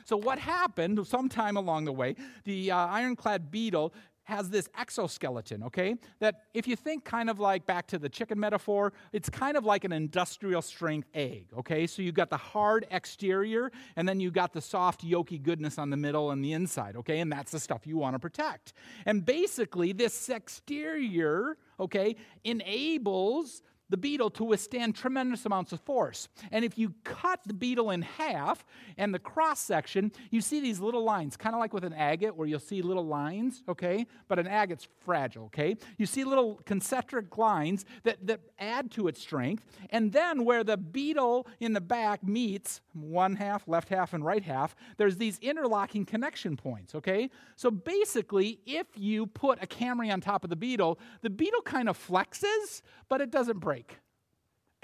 So, 0.07 0.17
what 0.17 0.39
happened 0.39 1.07
sometime 1.07 1.59
along 1.59 1.85
the 1.85 1.93
way, 1.93 2.17
the 2.45 2.71
uh, 2.71 2.79
ironclad 2.79 3.51
beetle 3.51 3.93
has 4.25 4.51
this 4.51 4.69
exoskeleton, 4.79 5.63
okay? 5.65 5.97
That 6.19 6.43
if 6.55 6.67
you 6.67 6.77
think 6.77 7.05
kind 7.05 7.31
of 7.31 7.39
like 7.39 7.67
back 7.67 7.87
to 7.89 7.99
the 7.99 8.09
chicken 8.09 8.41
metaphor, 8.41 8.93
it's 9.13 9.29
kind 9.31 9.57
of 9.57 9.65
like 9.65 9.85
an 9.85 9.93
industrial 9.93 10.63
strength 10.63 11.09
egg, 11.15 11.47
okay? 11.59 11.87
So 11.87 12.03
you've 12.03 12.15
got 12.15 12.31
the 12.31 12.37
hard 12.37 12.87
exterior, 12.91 13.71
and 13.97 14.09
then 14.09 14.21
you've 14.21 14.33
got 14.33 14.53
the 14.53 14.61
soft, 14.61 15.05
yolky 15.05 15.41
goodness 15.43 15.79
on 15.79 15.91
the 15.91 15.97
middle 15.97 16.31
and 16.31 16.45
the 16.45 16.53
inside, 16.53 16.97
okay? 16.97 17.21
And 17.21 17.31
that's 17.31 17.53
the 17.53 17.61
stuff 17.61 17.87
you 17.87 17.97
want 17.97 18.15
to 18.15 18.19
protect. 18.19 18.73
And 19.07 19.25
basically, 19.25 19.93
this 19.93 20.29
exterior, 20.29 21.57
okay, 21.79 22.17
enables 22.45 23.63
the 23.91 23.97
beetle 23.97 24.31
to 24.31 24.45
withstand 24.45 24.95
tremendous 24.95 25.45
amounts 25.45 25.73
of 25.73 25.81
force. 25.81 26.29
And 26.51 26.65
if 26.65 26.79
you 26.79 26.95
cut 27.05 27.41
the 27.47 27.55
beetle 27.55 27.91
in 27.91 28.03
half 28.03 28.65
and 28.97 29.13
the 29.13 29.19
cross 29.19 29.61
section, 29.61 30.13
you 30.31 30.41
see 30.41 30.61
these 30.61 30.81
little 30.81 31.05
lines, 31.05 31.37
kind 31.37 31.55
of 31.55 31.61
like 31.61 31.73
with 31.73 31.85
an 31.85 31.93
agate, 31.93 32.35
where 32.35 32.49
you'll 32.49 32.61
see 32.61 32.83
little 32.83 33.07
lines, 33.07 33.63
okay? 33.69 34.07
But 34.29 34.39
an 34.39 34.47
agate's 34.47 34.89
fragile, 35.05 35.45
okay? 35.47 35.77
You 35.99 36.07
see 36.07 36.25
little 36.25 36.61
concentric 36.65 37.37
lines 37.37 37.85
that, 38.05 38.27
that 38.27 38.41
add 38.59 38.91
to 38.93 39.09
its 39.09 39.21
strength. 39.21 39.65
And 39.91 40.13
then 40.13 40.45
where 40.45 40.65
the 40.65 40.77
beetle 40.77 41.47
in 41.61 41.75
the 41.75 41.81
back 41.81 42.25
meets 42.25 42.81
one 42.93 43.37
half, 43.37 43.69
left 43.69 43.89
half, 43.89 44.15
and 44.15 44.25
right 44.25 44.43
half, 44.43 44.75
there's 44.97 45.17
these 45.19 45.39
interlocking 45.41 46.07
connection 46.07 46.57
points, 46.57 46.95
okay? 46.95 47.29
So 47.57 47.71
basically, 47.71 48.61
if 48.65 48.87
you 48.97 49.27
put 49.27 49.63
a 49.63 49.67
Camry 49.67 50.13
on 50.13 50.21
top 50.21 50.45
of 50.45 50.51
the 50.51 50.57
beetle, 50.57 50.99
the 51.21 51.31
beetle 51.31 51.63
kind 51.63 51.89
of 51.89 51.99
flexes, 51.99 52.83
but 53.09 53.21
it 53.21 53.31
doesn't 53.31 53.59
break 53.59 53.75
break. 53.75 53.84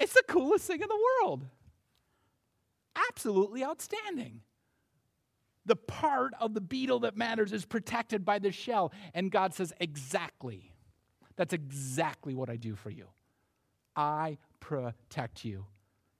It's 0.01 0.13
the 0.13 0.23
coolest 0.27 0.65
thing 0.65 0.81
in 0.81 0.87
the 0.89 0.99
world. 1.21 1.45
Absolutely 3.09 3.63
outstanding. 3.63 4.41
The 5.65 5.75
part 5.75 6.33
of 6.39 6.53
the 6.53 6.61
beetle 6.61 7.01
that 7.01 7.15
matters 7.15 7.53
is 7.53 7.65
protected 7.65 8.25
by 8.25 8.39
the 8.39 8.51
shell. 8.51 8.91
And 9.13 9.31
God 9.31 9.53
says, 9.53 9.73
Exactly. 9.79 10.73
That's 11.37 11.53
exactly 11.53 12.33
what 12.33 12.49
I 12.49 12.55
do 12.55 12.75
for 12.75 12.89
you. 12.89 13.07
I 13.95 14.37
protect 14.59 15.45
you. 15.45 15.65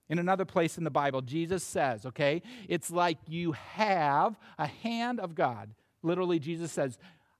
In 0.10 0.20
another 0.20 0.46
place 0.46 0.78
in 0.78 0.84
the 0.84 0.90
Bible, 0.90 1.22
Jesus 1.22 1.64
says, 1.64 2.06
okay, 2.06 2.42
it's 2.68 2.92
like 2.92 3.18
you 3.28 3.54
have 3.54 4.38
a 4.58 4.68
hand 4.68 5.22
of 5.22 5.36
God. 5.36 5.70
Literally, 6.04 6.38
Jesus 6.38 6.72
says, 6.72 6.98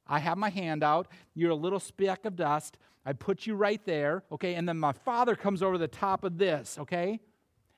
I 0.08 0.20
have 0.20 0.38
my 0.38 0.50
hand 0.50 0.84
out. 0.84 1.08
You're 1.34 1.52
a 1.52 1.56
little 1.56 1.80
speck 1.80 2.24
of 2.24 2.36
dust. 2.36 2.78
I 3.06 3.14
put 3.14 3.48
you 3.48 3.56
right 3.56 3.84
there, 3.86 4.24
okay? 4.32 4.56
And 4.56 4.68
then 4.68 4.78
my 4.78 4.92
Father 4.92 5.36
comes 5.36 5.64
over 5.64 5.78
the 5.78 5.88
top 5.88 6.24
of 6.24 6.38
this, 6.38 6.78
okay? 6.80 7.20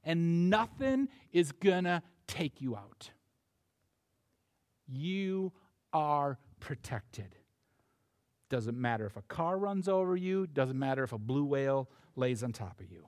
And 0.04 0.50
nothing 0.50 1.08
is 1.32 1.52
gonna 1.52 2.04
take 2.28 2.62
you 2.62 2.76
out. 2.76 3.10
You 4.88 5.54
are 5.94 6.38
protected. 6.60 7.36
Doesn't 8.50 8.80
matter 8.80 9.06
if 9.06 9.16
a 9.16 9.22
car 9.24 9.58
runs 9.58 9.88
over 9.88 10.16
you, 10.16 10.46
doesn't 10.48 10.78
matter 10.78 11.04
if 11.04 11.14
a 11.14 11.18
blue 11.18 11.46
whale 11.46 11.90
lays 12.16 12.44
on 12.44 12.52
top 12.52 12.80
of 12.80 12.92
you. 12.92 13.06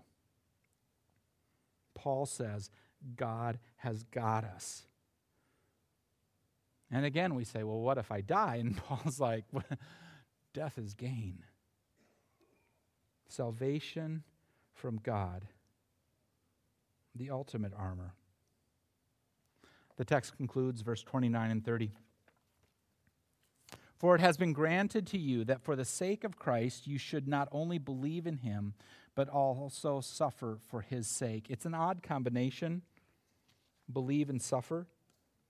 Paul 1.93 2.25
says, 2.25 2.69
God 3.15 3.59
has 3.77 4.03
got 4.03 4.43
us. 4.43 4.87
And 6.91 7.05
again, 7.05 7.35
we 7.35 7.43
say, 7.43 7.63
well, 7.63 7.79
what 7.79 7.97
if 7.97 8.11
I 8.11 8.21
die? 8.21 8.57
And 8.57 8.77
Paul's 8.85 9.19
like, 9.19 9.45
death 10.53 10.77
is 10.77 10.93
gain. 10.93 11.43
Salvation 13.27 14.23
from 14.73 14.99
God, 15.03 15.45
the 17.15 17.29
ultimate 17.29 17.73
armor. 17.77 18.13
The 19.97 20.05
text 20.05 20.35
concludes, 20.35 20.81
verse 20.81 21.03
29 21.03 21.51
and 21.51 21.63
30. 21.63 21.91
For 23.97 24.15
it 24.15 24.21
has 24.21 24.35
been 24.35 24.53
granted 24.53 25.07
to 25.07 25.17
you 25.17 25.45
that 25.45 25.61
for 25.61 25.75
the 25.75 25.85
sake 25.85 26.23
of 26.23 26.37
Christ 26.37 26.85
you 26.85 26.97
should 26.97 27.27
not 27.27 27.47
only 27.51 27.77
believe 27.77 28.27
in 28.27 28.37
him, 28.37 28.73
but 29.15 29.29
also 29.29 30.01
suffer 30.01 30.59
for 30.67 30.81
his 30.81 31.07
sake. 31.07 31.47
It's 31.49 31.65
an 31.65 31.73
odd 31.73 32.03
combination 32.03 32.81
believe 33.91 34.29
and 34.29 34.41
suffer. 34.41 34.87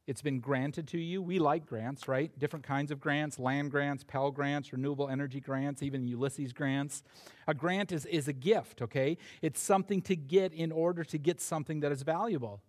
It's 0.07 0.21
been 0.21 0.39
granted 0.39 0.87
to 0.89 0.99
you. 0.99 1.21
We 1.21 1.39
like 1.39 1.65
grants, 1.65 2.07
right? 2.07 2.37
Different 2.37 2.63
kinds 2.63 2.91
of 2.91 2.99
grants 2.99 3.39
land 3.39 3.71
grants, 3.71 4.03
Pell 4.03 4.29
grants, 4.29 4.71
renewable 4.71 5.09
energy 5.09 5.39
grants, 5.39 5.81
even 5.81 6.07
Ulysses 6.07 6.53
grants. 6.53 7.01
A 7.47 7.53
grant 7.53 7.91
is, 7.91 8.05
is 8.05 8.27
a 8.27 8.33
gift, 8.33 8.81
okay? 8.83 9.17
It's 9.41 9.59
something 9.59 10.01
to 10.03 10.15
get 10.15 10.53
in 10.53 10.71
order 10.71 11.03
to 11.03 11.17
get 11.17 11.41
something 11.41 11.79
that 11.79 11.91
is 11.91 12.03
valuable. 12.03 12.61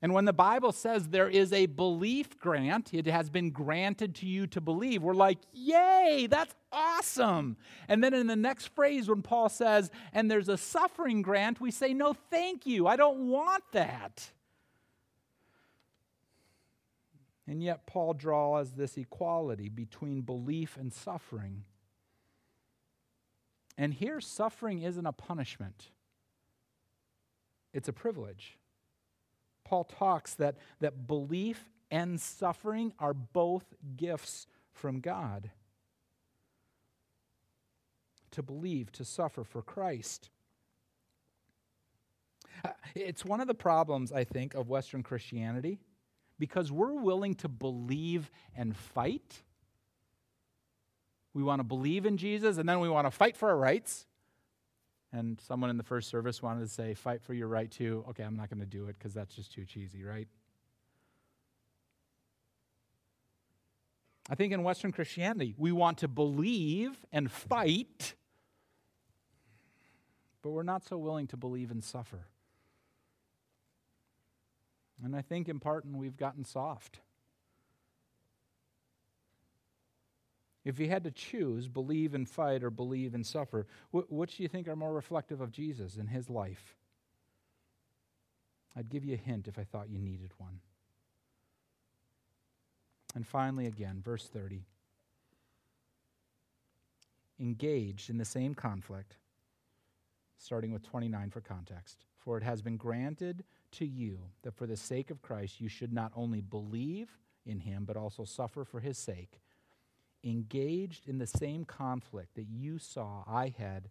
And 0.00 0.12
when 0.12 0.24
the 0.24 0.32
Bible 0.32 0.72
says 0.72 1.08
there 1.08 1.28
is 1.28 1.52
a 1.52 1.66
belief 1.66 2.38
grant, 2.38 2.92
it 2.92 3.06
has 3.06 3.30
been 3.30 3.50
granted 3.50 4.16
to 4.16 4.26
you 4.26 4.48
to 4.48 4.60
believe, 4.60 5.02
we're 5.02 5.14
like, 5.14 5.38
yay, 5.52 6.26
that's 6.28 6.54
awesome. 6.72 7.56
And 7.86 8.02
then 8.02 8.12
in 8.12 8.26
the 8.26 8.34
next 8.34 8.74
phrase, 8.74 9.08
when 9.08 9.22
Paul 9.22 9.48
says, 9.48 9.92
and 10.12 10.28
there's 10.28 10.48
a 10.48 10.56
suffering 10.56 11.22
grant, 11.22 11.60
we 11.60 11.70
say, 11.70 11.94
no, 11.94 12.14
thank 12.30 12.66
you, 12.66 12.88
I 12.88 12.96
don't 12.96 13.28
want 13.28 13.62
that. 13.72 14.32
And 17.46 17.62
yet, 17.62 17.86
Paul 17.86 18.14
draws 18.14 18.72
this 18.72 18.96
equality 18.96 19.68
between 19.68 20.20
belief 20.20 20.76
and 20.76 20.92
suffering. 20.92 21.64
And 23.76 23.92
here, 23.92 24.20
suffering 24.20 24.82
isn't 24.82 25.06
a 25.06 25.12
punishment, 25.12 25.90
it's 27.72 27.88
a 27.88 27.92
privilege. 27.92 28.58
Paul 29.64 29.84
talks 29.84 30.34
that, 30.34 30.56
that 30.80 31.06
belief 31.06 31.70
and 31.90 32.20
suffering 32.20 32.92
are 32.98 33.14
both 33.14 33.64
gifts 33.96 34.46
from 34.72 35.00
God. 35.00 35.50
To 38.32 38.42
believe, 38.42 38.92
to 38.92 39.04
suffer 39.04 39.44
for 39.44 39.62
Christ. 39.62 40.30
Uh, 42.64 42.70
It's 42.94 43.24
one 43.24 43.40
of 43.40 43.46
the 43.46 43.54
problems, 43.54 44.12
I 44.12 44.24
think, 44.24 44.54
of 44.54 44.68
Western 44.68 45.02
Christianity 45.02 45.78
because 46.38 46.72
we're 46.72 46.94
willing 46.94 47.34
to 47.36 47.48
believe 47.48 48.30
and 48.56 48.76
fight. 48.76 49.42
We 51.34 51.42
want 51.42 51.60
to 51.60 51.64
believe 51.64 52.04
in 52.06 52.16
Jesus 52.16 52.58
and 52.58 52.68
then 52.68 52.80
we 52.80 52.88
want 52.88 53.06
to 53.06 53.10
fight 53.10 53.36
for 53.36 53.50
our 53.50 53.56
rights. 53.56 54.06
And 55.12 55.40
someone 55.40 55.68
in 55.68 55.76
the 55.76 55.82
first 55.82 56.08
service 56.08 56.42
wanted 56.42 56.60
to 56.60 56.68
say, 56.68 56.94
fight 56.94 57.22
for 57.22 57.34
your 57.34 57.48
right 57.48 57.70
to. 57.72 58.04
Okay, 58.10 58.22
I'm 58.22 58.36
not 58.36 58.48
going 58.48 58.60
to 58.60 58.66
do 58.66 58.86
it 58.86 58.96
because 58.98 59.12
that's 59.12 59.34
just 59.34 59.52
too 59.52 59.64
cheesy, 59.64 60.04
right? 60.04 60.28
I 64.30 64.34
think 64.34 64.52
in 64.52 64.62
Western 64.62 64.92
Christianity, 64.92 65.54
we 65.58 65.72
want 65.72 65.98
to 65.98 66.08
believe 66.08 67.04
and 67.12 67.30
fight, 67.30 68.14
but 70.40 70.50
we're 70.50 70.62
not 70.62 70.84
so 70.84 70.96
willing 70.96 71.26
to 71.28 71.36
believe 71.36 71.70
and 71.70 71.82
suffer. 71.82 72.26
And 75.02 75.16
I 75.16 75.22
think 75.22 75.48
in 75.48 75.58
part 75.58 75.84
we've 75.86 76.16
gotten 76.16 76.44
soft. 76.44 77.00
If 80.64 80.78
you 80.78 80.88
had 80.88 81.04
to 81.04 81.10
choose, 81.10 81.66
believe 81.66 82.14
and 82.14 82.28
fight 82.28 82.62
or 82.62 82.70
believe 82.70 83.14
and 83.14 83.26
suffer, 83.26 83.66
wh- 83.90 84.10
which 84.10 84.36
do 84.36 84.44
you 84.44 84.48
think 84.48 84.68
are 84.68 84.76
more 84.76 84.92
reflective 84.92 85.40
of 85.40 85.50
Jesus 85.50 85.96
and 85.96 86.08
his 86.08 86.30
life? 86.30 86.76
I'd 88.76 88.88
give 88.88 89.04
you 89.04 89.14
a 89.14 89.16
hint 89.16 89.48
if 89.48 89.58
I 89.58 89.64
thought 89.64 89.90
you 89.90 89.98
needed 89.98 90.30
one. 90.38 90.60
And 93.14 93.26
finally, 93.26 93.66
again, 93.66 94.00
verse 94.02 94.28
30. 94.28 94.64
Engaged 97.40 98.08
in 98.08 98.18
the 98.18 98.24
same 98.24 98.54
conflict, 98.54 99.16
starting 100.38 100.72
with 100.72 100.82
29 100.84 101.30
for 101.30 101.40
context. 101.40 102.04
For 102.18 102.38
it 102.38 102.44
has 102.44 102.62
been 102.62 102.76
granted 102.76 103.44
to 103.72 103.86
you 103.86 104.18
that 104.42 104.54
for 104.54 104.66
the 104.66 104.76
sake 104.76 105.10
of 105.10 105.22
Christ 105.22 105.60
you 105.60 105.68
should 105.68 105.92
not 105.92 106.12
only 106.14 106.40
believe 106.40 107.10
in 107.44 107.60
him, 107.60 107.84
but 107.84 107.96
also 107.96 108.24
suffer 108.24 108.64
for 108.64 108.80
his 108.80 108.98
sake 108.98 109.40
engaged 110.24 111.08
in 111.08 111.18
the 111.18 111.26
same 111.26 111.64
conflict 111.64 112.34
that 112.36 112.46
you 112.48 112.78
saw 112.78 113.24
I 113.26 113.52
had 113.56 113.88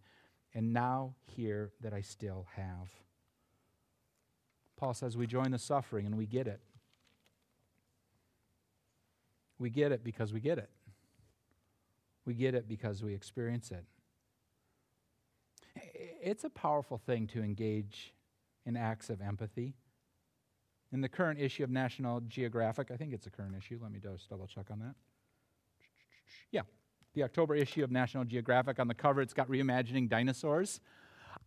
and 0.54 0.72
now 0.72 1.14
hear 1.24 1.72
that 1.80 1.92
I 1.92 2.00
still 2.00 2.46
have. 2.56 2.88
Paul 4.76 4.94
says 4.94 5.16
we 5.16 5.26
join 5.26 5.50
the 5.50 5.58
suffering 5.58 6.06
and 6.06 6.16
we 6.16 6.26
get 6.26 6.46
it. 6.46 6.60
We 9.58 9.70
get 9.70 9.92
it 9.92 10.02
because 10.02 10.32
we 10.32 10.40
get 10.40 10.58
it. 10.58 10.70
We 12.24 12.34
get 12.34 12.54
it 12.54 12.68
because 12.68 13.02
we 13.02 13.14
experience 13.14 13.70
it. 13.70 13.84
It's 16.22 16.44
a 16.44 16.50
powerful 16.50 16.98
thing 16.98 17.26
to 17.28 17.42
engage 17.42 18.12
in 18.66 18.76
acts 18.76 19.10
of 19.10 19.20
empathy. 19.20 19.74
In 20.92 21.00
the 21.00 21.08
current 21.08 21.40
issue 21.40 21.64
of 21.64 21.70
National 21.70 22.20
Geographic, 22.20 22.90
I 22.90 22.96
think 22.96 23.12
it's 23.12 23.26
a 23.26 23.30
current 23.30 23.54
issue. 23.56 23.78
Let 23.82 23.92
me 23.92 23.98
just 23.98 24.28
double 24.28 24.46
check 24.46 24.66
on 24.70 24.78
that. 24.80 24.94
Yeah, 26.50 26.62
the 27.14 27.22
October 27.22 27.54
issue 27.54 27.82
of 27.82 27.90
National 27.90 28.24
Geographic. 28.24 28.78
On 28.78 28.88
the 28.88 28.94
cover, 28.94 29.22
it's 29.22 29.34
got 29.34 29.48
reimagining 29.48 30.08
dinosaurs. 30.08 30.80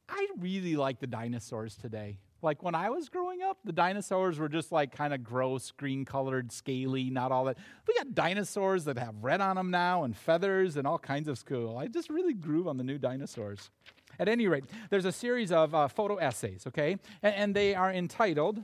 I 0.09 0.27
really 0.39 0.75
like 0.75 0.99
the 0.99 1.07
dinosaurs 1.07 1.75
today. 1.75 2.19
Like 2.41 2.61
when 2.61 2.75
I 2.75 2.89
was 2.89 3.09
growing 3.09 3.41
up, 3.41 3.57
the 3.63 3.71
dinosaurs 3.71 4.37
were 4.37 4.49
just 4.49 4.71
like 4.71 4.95
kind 4.95 5.13
of 5.13 5.23
gross, 5.23 5.71
green 5.71 6.05
colored, 6.05 6.51
scaly, 6.51 7.09
not 7.09 7.31
all 7.31 7.45
that. 7.45 7.57
We 7.87 7.95
got 7.95 8.13
dinosaurs 8.13 8.85
that 8.85 8.99
have 8.99 9.15
red 9.23 9.41
on 9.41 9.55
them 9.55 9.71
now 9.71 10.03
and 10.03 10.15
feathers 10.15 10.77
and 10.77 10.85
all 10.85 10.99
kinds 10.99 11.27
of 11.27 11.43
cool. 11.45 11.77
I 11.77 11.87
just 11.87 12.09
really 12.09 12.33
grew 12.33 12.69
on 12.69 12.77
the 12.77 12.83
new 12.83 12.99
dinosaurs. 12.99 13.71
At 14.19 14.27
any 14.27 14.47
rate, 14.47 14.65
there's 14.89 15.05
a 15.05 15.11
series 15.11 15.51
of 15.51 15.73
uh, 15.73 15.87
photo 15.87 16.15
essays, 16.15 16.65
okay? 16.67 16.97
And, 17.21 17.35
and 17.35 17.55
they 17.55 17.75
are 17.75 17.91
entitled 17.91 18.63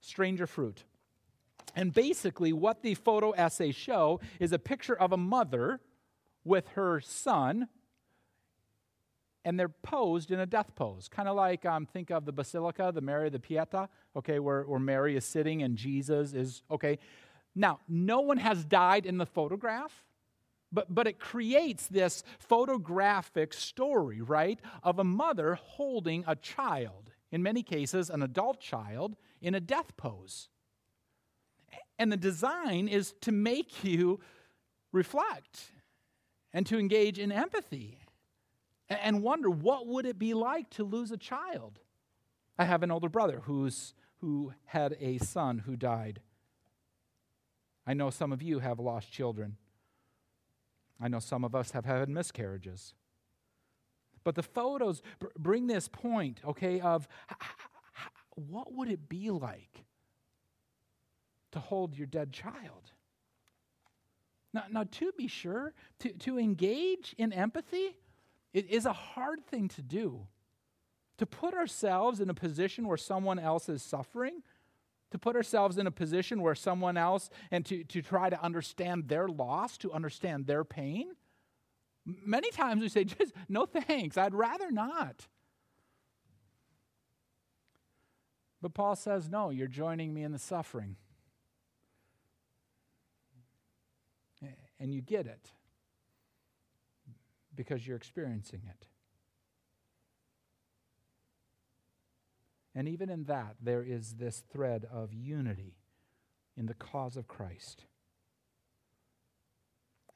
Stranger 0.00 0.46
Fruit. 0.46 0.84
And 1.76 1.92
basically, 1.92 2.52
what 2.52 2.82
the 2.82 2.94
photo 2.94 3.30
essays 3.32 3.76
show 3.76 4.20
is 4.40 4.52
a 4.52 4.58
picture 4.58 4.94
of 4.94 5.12
a 5.12 5.16
mother 5.16 5.80
with 6.44 6.68
her 6.68 7.00
son, 7.00 7.68
and 9.44 9.58
they're 9.58 9.68
posed 9.68 10.30
in 10.30 10.40
a 10.40 10.46
death 10.46 10.74
pose. 10.74 11.08
Kind 11.08 11.28
of 11.28 11.36
like, 11.36 11.64
um, 11.64 11.86
think 11.86 12.10
of 12.10 12.24
the 12.24 12.32
Basilica, 12.32 12.90
the 12.94 13.00
Mary, 13.00 13.30
the 13.30 13.38
Pieta, 13.38 13.88
okay, 14.16 14.38
where, 14.38 14.64
where 14.64 14.80
Mary 14.80 15.16
is 15.16 15.24
sitting 15.24 15.62
and 15.62 15.76
Jesus 15.76 16.34
is, 16.34 16.62
okay. 16.70 16.98
Now, 17.54 17.80
no 17.88 18.20
one 18.20 18.38
has 18.38 18.64
died 18.64 19.06
in 19.06 19.18
the 19.18 19.26
photograph. 19.26 20.04
But, 20.72 20.94
but 20.94 21.06
it 21.06 21.18
creates 21.18 21.88
this 21.88 22.22
photographic 22.38 23.52
story, 23.52 24.20
right, 24.20 24.60
of 24.82 24.98
a 24.98 25.04
mother 25.04 25.56
holding 25.56 26.24
a 26.26 26.36
child, 26.36 27.10
in 27.32 27.42
many 27.42 27.62
cases, 27.62 28.08
an 28.08 28.22
adult 28.22 28.60
child, 28.60 29.16
in 29.40 29.54
a 29.54 29.60
death 29.60 29.96
pose. 29.96 30.48
And 31.98 32.10
the 32.10 32.16
design 32.16 32.88
is 32.88 33.14
to 33.22 33.32
make 33.32 33.84
you 33.84 34.20
reflect 34.92 35.72
and 36.52 36.66
to 36.66 36.78
engage 36.78 37.18
in 37.18 37.30
empathy 37.30 37.98
and 38.88 39.22
wonder 39.22 39.50
what 39.50 39.86
would 39.86 40.06
it 40.06 40.18
be 40.18 40.34
like 40.34 40.70
to 40.70 40.84
lose 40.84 41.10
a 41.10 41.16
child? 41.16 41.78
I 42.58 42.64
have 42.64 42.82
an 42.82 42.90
older 42.90 43.08
brother 43.08 43.40
who's, 43.44 43.94
who 44.20 44.52
had 44.66 44.96
a 45.00 45.18
son 45.18 45.58
who 45.58 45.76
died. 45.76 46.20
I 47.86 47.94
know 47.94 48.10
some 48.10 48.32
of 48.32 48.42
you 48.42 48.58
have 48.58 48.78
lost 48.78 49.12
children. 49.12 49.56
I 51.00 51.08
know 51.08 51.18
some 51.18 51.44
of 51.44 51.54
us 51.54 51.70
have 51.70 51.84
had 51.84 52.08
miscarriages. 52.08 52.94
But 54.22 54.34
the 54.34 54.42
photos 54.42 55.02
bring 55.38 55.66
this 55.66 55.88
point, 55.88 56.40
okay, 56.44 56.80
of 56.80 57.08
what 58.34 58.72
would 58.72 58.90
it 58.90 59.08
be 59.08 59.30
like 59.30 59.84
to 61.52 61.58
hold 61.58 61.96
your 61.96 62.06
dead 62.06 62.32
child? 62.32 62.92
Now, 64.52 64.64
now 64.70 64.84
to 64.84 65.12
be 65.16 65.26
sure, 65.26 65.72
to, 66.00 66.12
to 66.12 66.38
engage 66.38 67.14
in 67.16 67.32
empathy, 67.32 67.96
it 68.52 68.68
is 68.68 68.84
a 68.84 68.92
hard 68.92 69.46
thing 69.46 69.68
to 69.68 69.82
do. 69.82 70.26
To 71.18 71.26
put 71.26 71.54
ourselves 71.54 72.20
in 72.20 72.30
a 72.30 72.34
position 72.34 72.86
where 72.88 72.96
someone 72.96 73.38
else 73.38 73.68
is 73.68 73.82
suffering, 73.82 74.42
to 75.10 75.18
put 75.18 75.36
ourselves 75.36 75.78
in 75.78 75.86
a 75.86 75.90
position 75.90 76.40
where 76.40 76.54
someone 76.54 76.96
else, 76.96 77.30
and 77.50 77.64
to, 77.66 77.84
to 77.84 78.02
try 78.02 78.30
to 78.30 78.42
understand 78.42 79.08
their 79.08 79.28
loss, 79.28 79.76
to 79.78 79.92
understand 79.92 80.46
their 80.46 80.64
pain. 80.64 81.12
Many 82.06 82.50
times 82.50 82.82
we 82.82 82.88
say, 82.88 83.04
just 83.18 83.32
no 83.48 83.66
thanks, 83.66 84.16
I'd 84.16 84.34
rather 84.34 84.70
not. 84.70 85.26
But 88.62 88.74
Paul 88.74 88.94
says, 88.94 89.28
no, 89.28 89.50
you're 89.50 89.68
joining 89.68 90.12
me 90.12 90.22
in 90.22 90.32
the 90.32 90.38
suffering. 90.38 90.96
And 94.78 94.94
you 94.94 95.02
get 95.02 95.26
it 95.26 95.50
because 97.54 97.86
you're 97.86 97.98
experiencing 97.98 98.62
it. 98.66 98.86
And 102.74 102.88
even 102.88 103.10
in 103.10 103.24
that, 103.24 103.56
there 103.60 103.82
is 103.82 104.14
this 104.14 104.42
thread 104.52 104.86
of 104.90 105.12
unity 105.12 105.76
in 106.56 106.66
the 106.66 106.74
cause 106.74 107.16
of 107.16 107.26
Christ. 107.26 107.84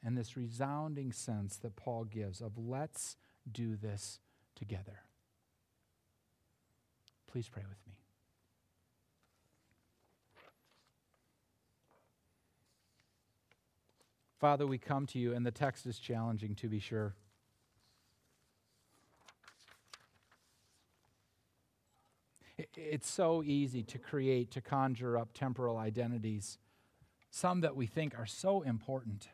And 0.03 0.17
this 0.17 0.37
resounding 0.37 1.11
sense 1.11 1.57
that 1.57 1.75
Paul 1.75 2.05
gives 2.05 2.39
of 2.39 2.57
let's 2.57 3.17
do 3.51 3.75
this 3.75 4.19
together. 4.55 5.01
Please 7.27 7.49
pray 7.49 7.63
with 7.67 7.79
me. 7.87 7.99
Father, 14.39 14.67
we 14.67 14.77
come 14.77 15.05
to 15.07 15.19
you, 15.19 15.33
and 15.33 15.45
the 15.45 15.51
text 15.51 15.85
is 15.85 15.97
challenging 15.97 16.55
to 16.55 16.67
be 16.67 16.79
sure. 16.79 17.15
It's 22.57 23.09
so 23.09 23.43
easy 23.43 23.83
to 23.83 23.97
create, 23.97 24.51
to 24.51 24.61
conjure 24.61 25.17
up 25.17 25.29
temporal 25.33 25.77
identities, 25.77 26.57
some 27.29 27.61
that 27.61 27.75
we 27.75 27.85
think 27.85 28.17
are 28.17 28.25
so 28.25 28.61
important. 28.61 29.27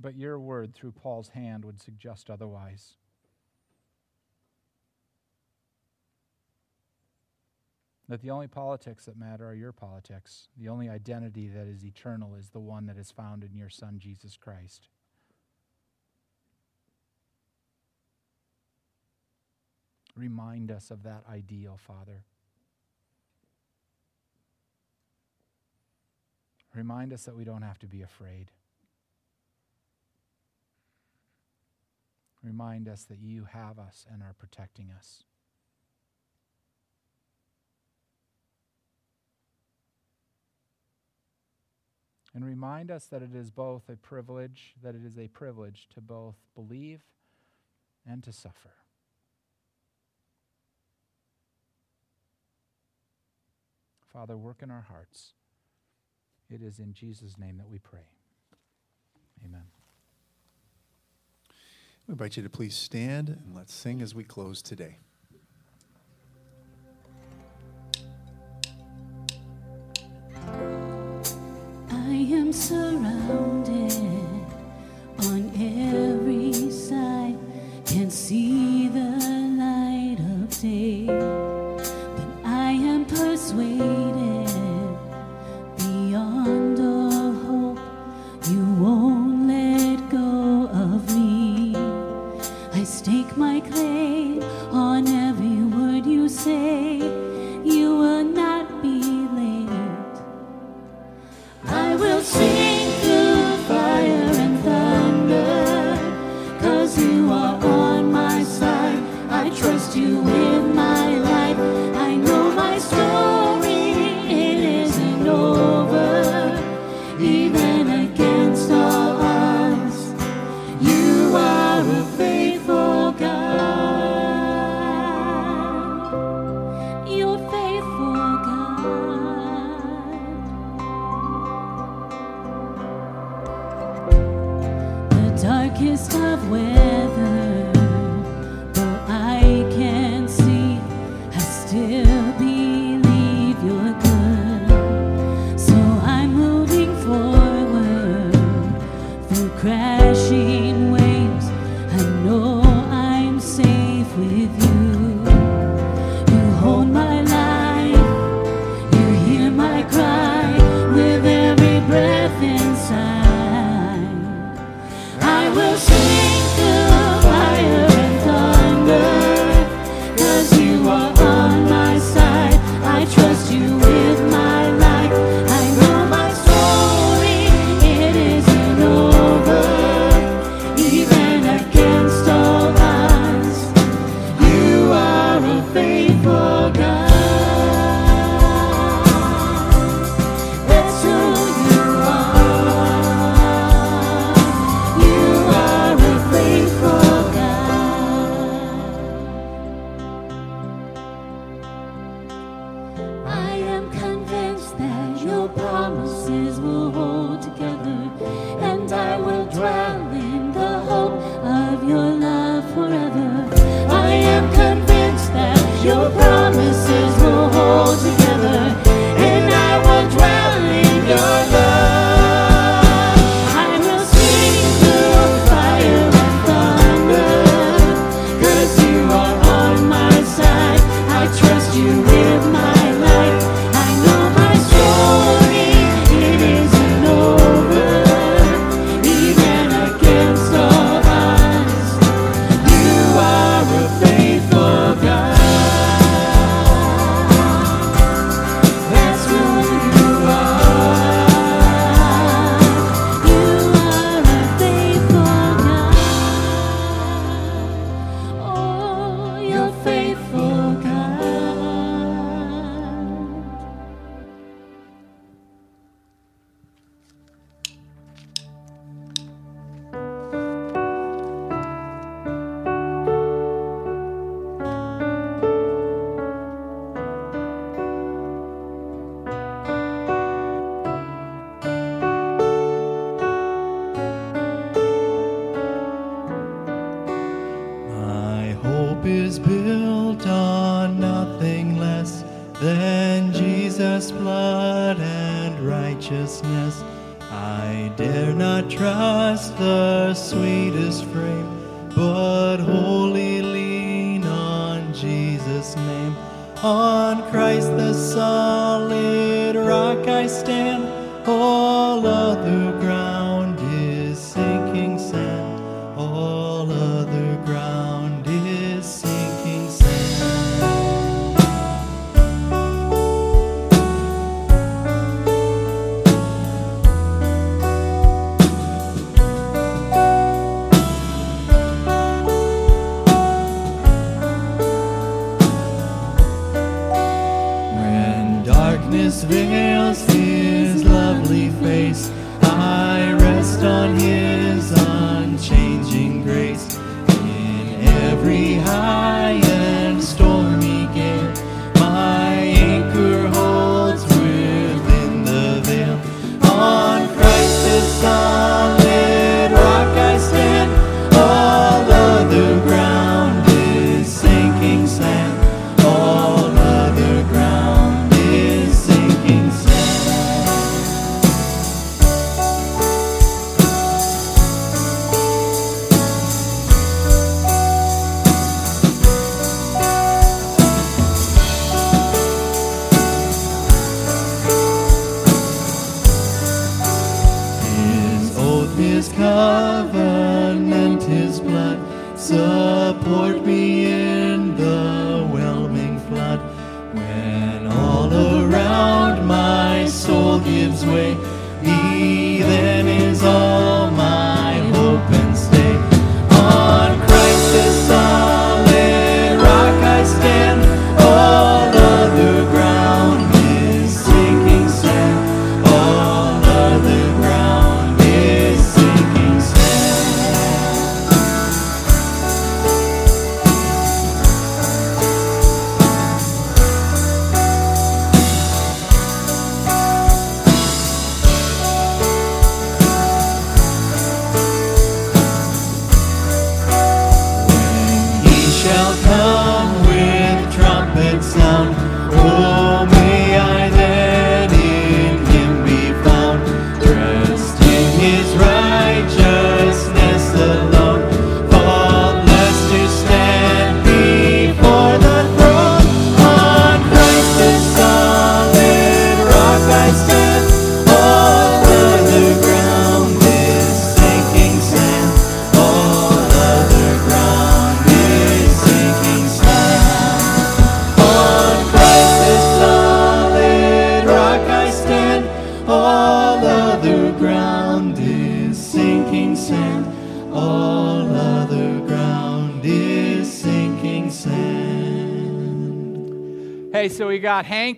But 0.00 0.16
your 0.16 0.38
word 0.38 0.74
through 0.74 0.92
Paul's 0.92 1.30
hand 1.30 1.64
would 1.64 1.80
suggest 1.80 2.30
otherwise. 2.30 2.94
That 8.08 8.22
the 8.22 8.30
only 8.30 8.46
politics 8.46 9.04
that 9.04 9.18
matter 9.18 9.46
are 9.46 9.54
your 9.54 9.72
politics. 9.72 10.48
The 10.56 10.68
only 10.68 10.88
identity 10.88 11.48
that 11.48 11.66
is 11.66 11.84
eternal 11.84 12.36
is 12.36 12.48
the 12.50 12.60
one 12.60 12.86
that 12.86 12.96
is 12.96 13.10
found 13.10 13.44
in 13.44 13.54
your 13.54 13.68
Son, 13.68 13.98
Jesus 13.98 14.38
Christ. 14.38 14.88
Remind 20.18 20.72
us 20.72 20.90
of 20.90 21.04
that 21.04 21.22
ideal, 21.30 21.78
Father. 21.78 22.24
Remind 26.74 27.12
us 27.12 27.22
that 27.22 27.36
we 27.36 27.44
don't 27.44 27.62
have 27.62 27.78
to 27.78 27.86
be 27.86 28.02
afraid. 28.02 28.50
Remind 32.42 32.88
us 32.88 33.04
that 33.04 33.20
you 33.20 33.44
have 33.44 33.78
us 33.78 34.06
and 34.12 34.22
are 34.22 34.34
protecting 34.36 34.90
us. 34.90 35.22
And 42.34 42.44
remind 42.44 42.90
us 42.90 43.06
that 43.06 43.22
it 43.22 43.36
is 43.36 43.52
both 43.52 43.88
a 43.88 43.94
privilege, 43.94 44.74
that 44.82 44.96
it 44.96 45.04
is 45.04 45.16
a 45.16 45.28
privilege 45.28 45.86
to 45.94 46.00
both 46.00 46.36
believe 46.56 47.02
and 48.04 48.24
to 48.24 48.32
suffer. 48.32 48.72
Father, 54.18 54.36
work 54.36 54.62
in 54.64 54.70
our 54.72 54.84
hearts. 54.90 55.34
It 56.50 56.60
is 56.60 56.80
in 56.80 56.92
Jesus' 56.92 57.38
name 57.38 57.56
that 57.58 57.68
we 57.68 57.78
pray. 57.78 58.08
Amen. 59.44 59.62
We 62.08 62.12
invite 62.14 62.36
you 62.36 62.42
to 62.42 62.50
please 62.50 62.74
stand 62.74 63.28
and 63.28 63.54
let's 63.54 63.72
sing 63.72 64.02
as 64.02 64.16
we 64.16 64.24
close 64.24 64.60
today. 64.60 64.98
I 71.88 72.26
am 72.32 72.52
surrounded 72.52 73.57
will 101.98 102.22
sing 102.22 102.67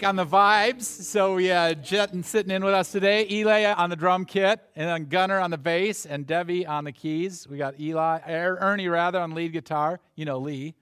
On 0.02 0.16
the 0.16 0.24
vibes. 0.24 0.84
So 0.84 1.36
yeah, 1.36 1.74
and 2.12 2.24
sitting 2.24 2.50
in 2.50 2.64
with 2.64 2.72
us 2.72 2.90
today. 2.90 3.26
Eli 3.30 3.70
on 3.72 3.90
the 3.90 3.96
drum 3.96 4.24
kit, 4.24 4.58
and 4.74 4.88
then 4.88 5.10
Gunner 5.10 5.38
on 5.38 5.50
the 5.50 5.58
bass, 5.58 6.06
and 6.06 6.26
Debbie 6.26 6.66
on 6.66 6.84
the 6.84 6.92
keys. 6.92 7.46
We 7.46 7.58
got 7.58 7.78
Eli, 7.78 8.20
er, 8.26 8.56
Ernie 8.60 8.88
rather 8.88 9.20
on 9.20 9.34
lead 9.34 9.52
guitar. 9.52 10.00
You 10.14 10.24
know 10.24 10.38
Lee, 10.38 10.74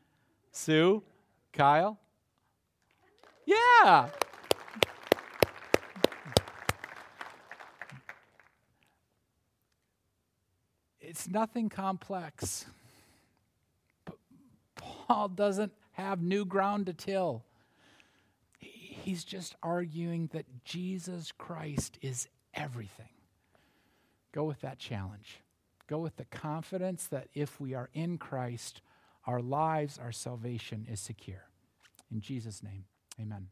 Sue, 0.53 1.03
Kyle. 1.53 1.99
Yeah. 3.45 4.09
It's 11.01 11.29
nothing 11.29 11.69
complex. 11.69 12.67
But 14.05 14.17
Paul 14.77 15.29
doesn't 15.29 15.73
have 15.93 16.23
new 16.23 16.45
ground 16.45 16.87
to 16.87 16.93
till. 16.93 17.43
He's 19.09 19.25
just 19.25 19.57
arguing 19.63 20.29
that 20.35 20.45
Jesus 20.67 21.33
Christ 21.33 21.97
is 22.03 22.29
everything. 22.53 23.09
Go 24.33 24.45
with 24.45 24.61
that 24.61 24.79
challenge. 24.79 25.41
Go 25.87 25.97
with 25.97 26.17
the 26.17 26.27
confidence 26.27 27.07
that 27.07 27.29
if 27.33 27.59
we 27.59 27.73
are 27.73 27.89
in 27.95 28.19
Christ, 28.19 28.83
our 29.25 29.41
lives, 29.41 29.99
our 29.99 30.13
salvation 30.13 30.87
is 30.87 31.01
secure. 31.01 31.49
In 32.13 32.21
Jesus' 32.21 32.63
name, 32.63 32.85
amen. 33.19 33.47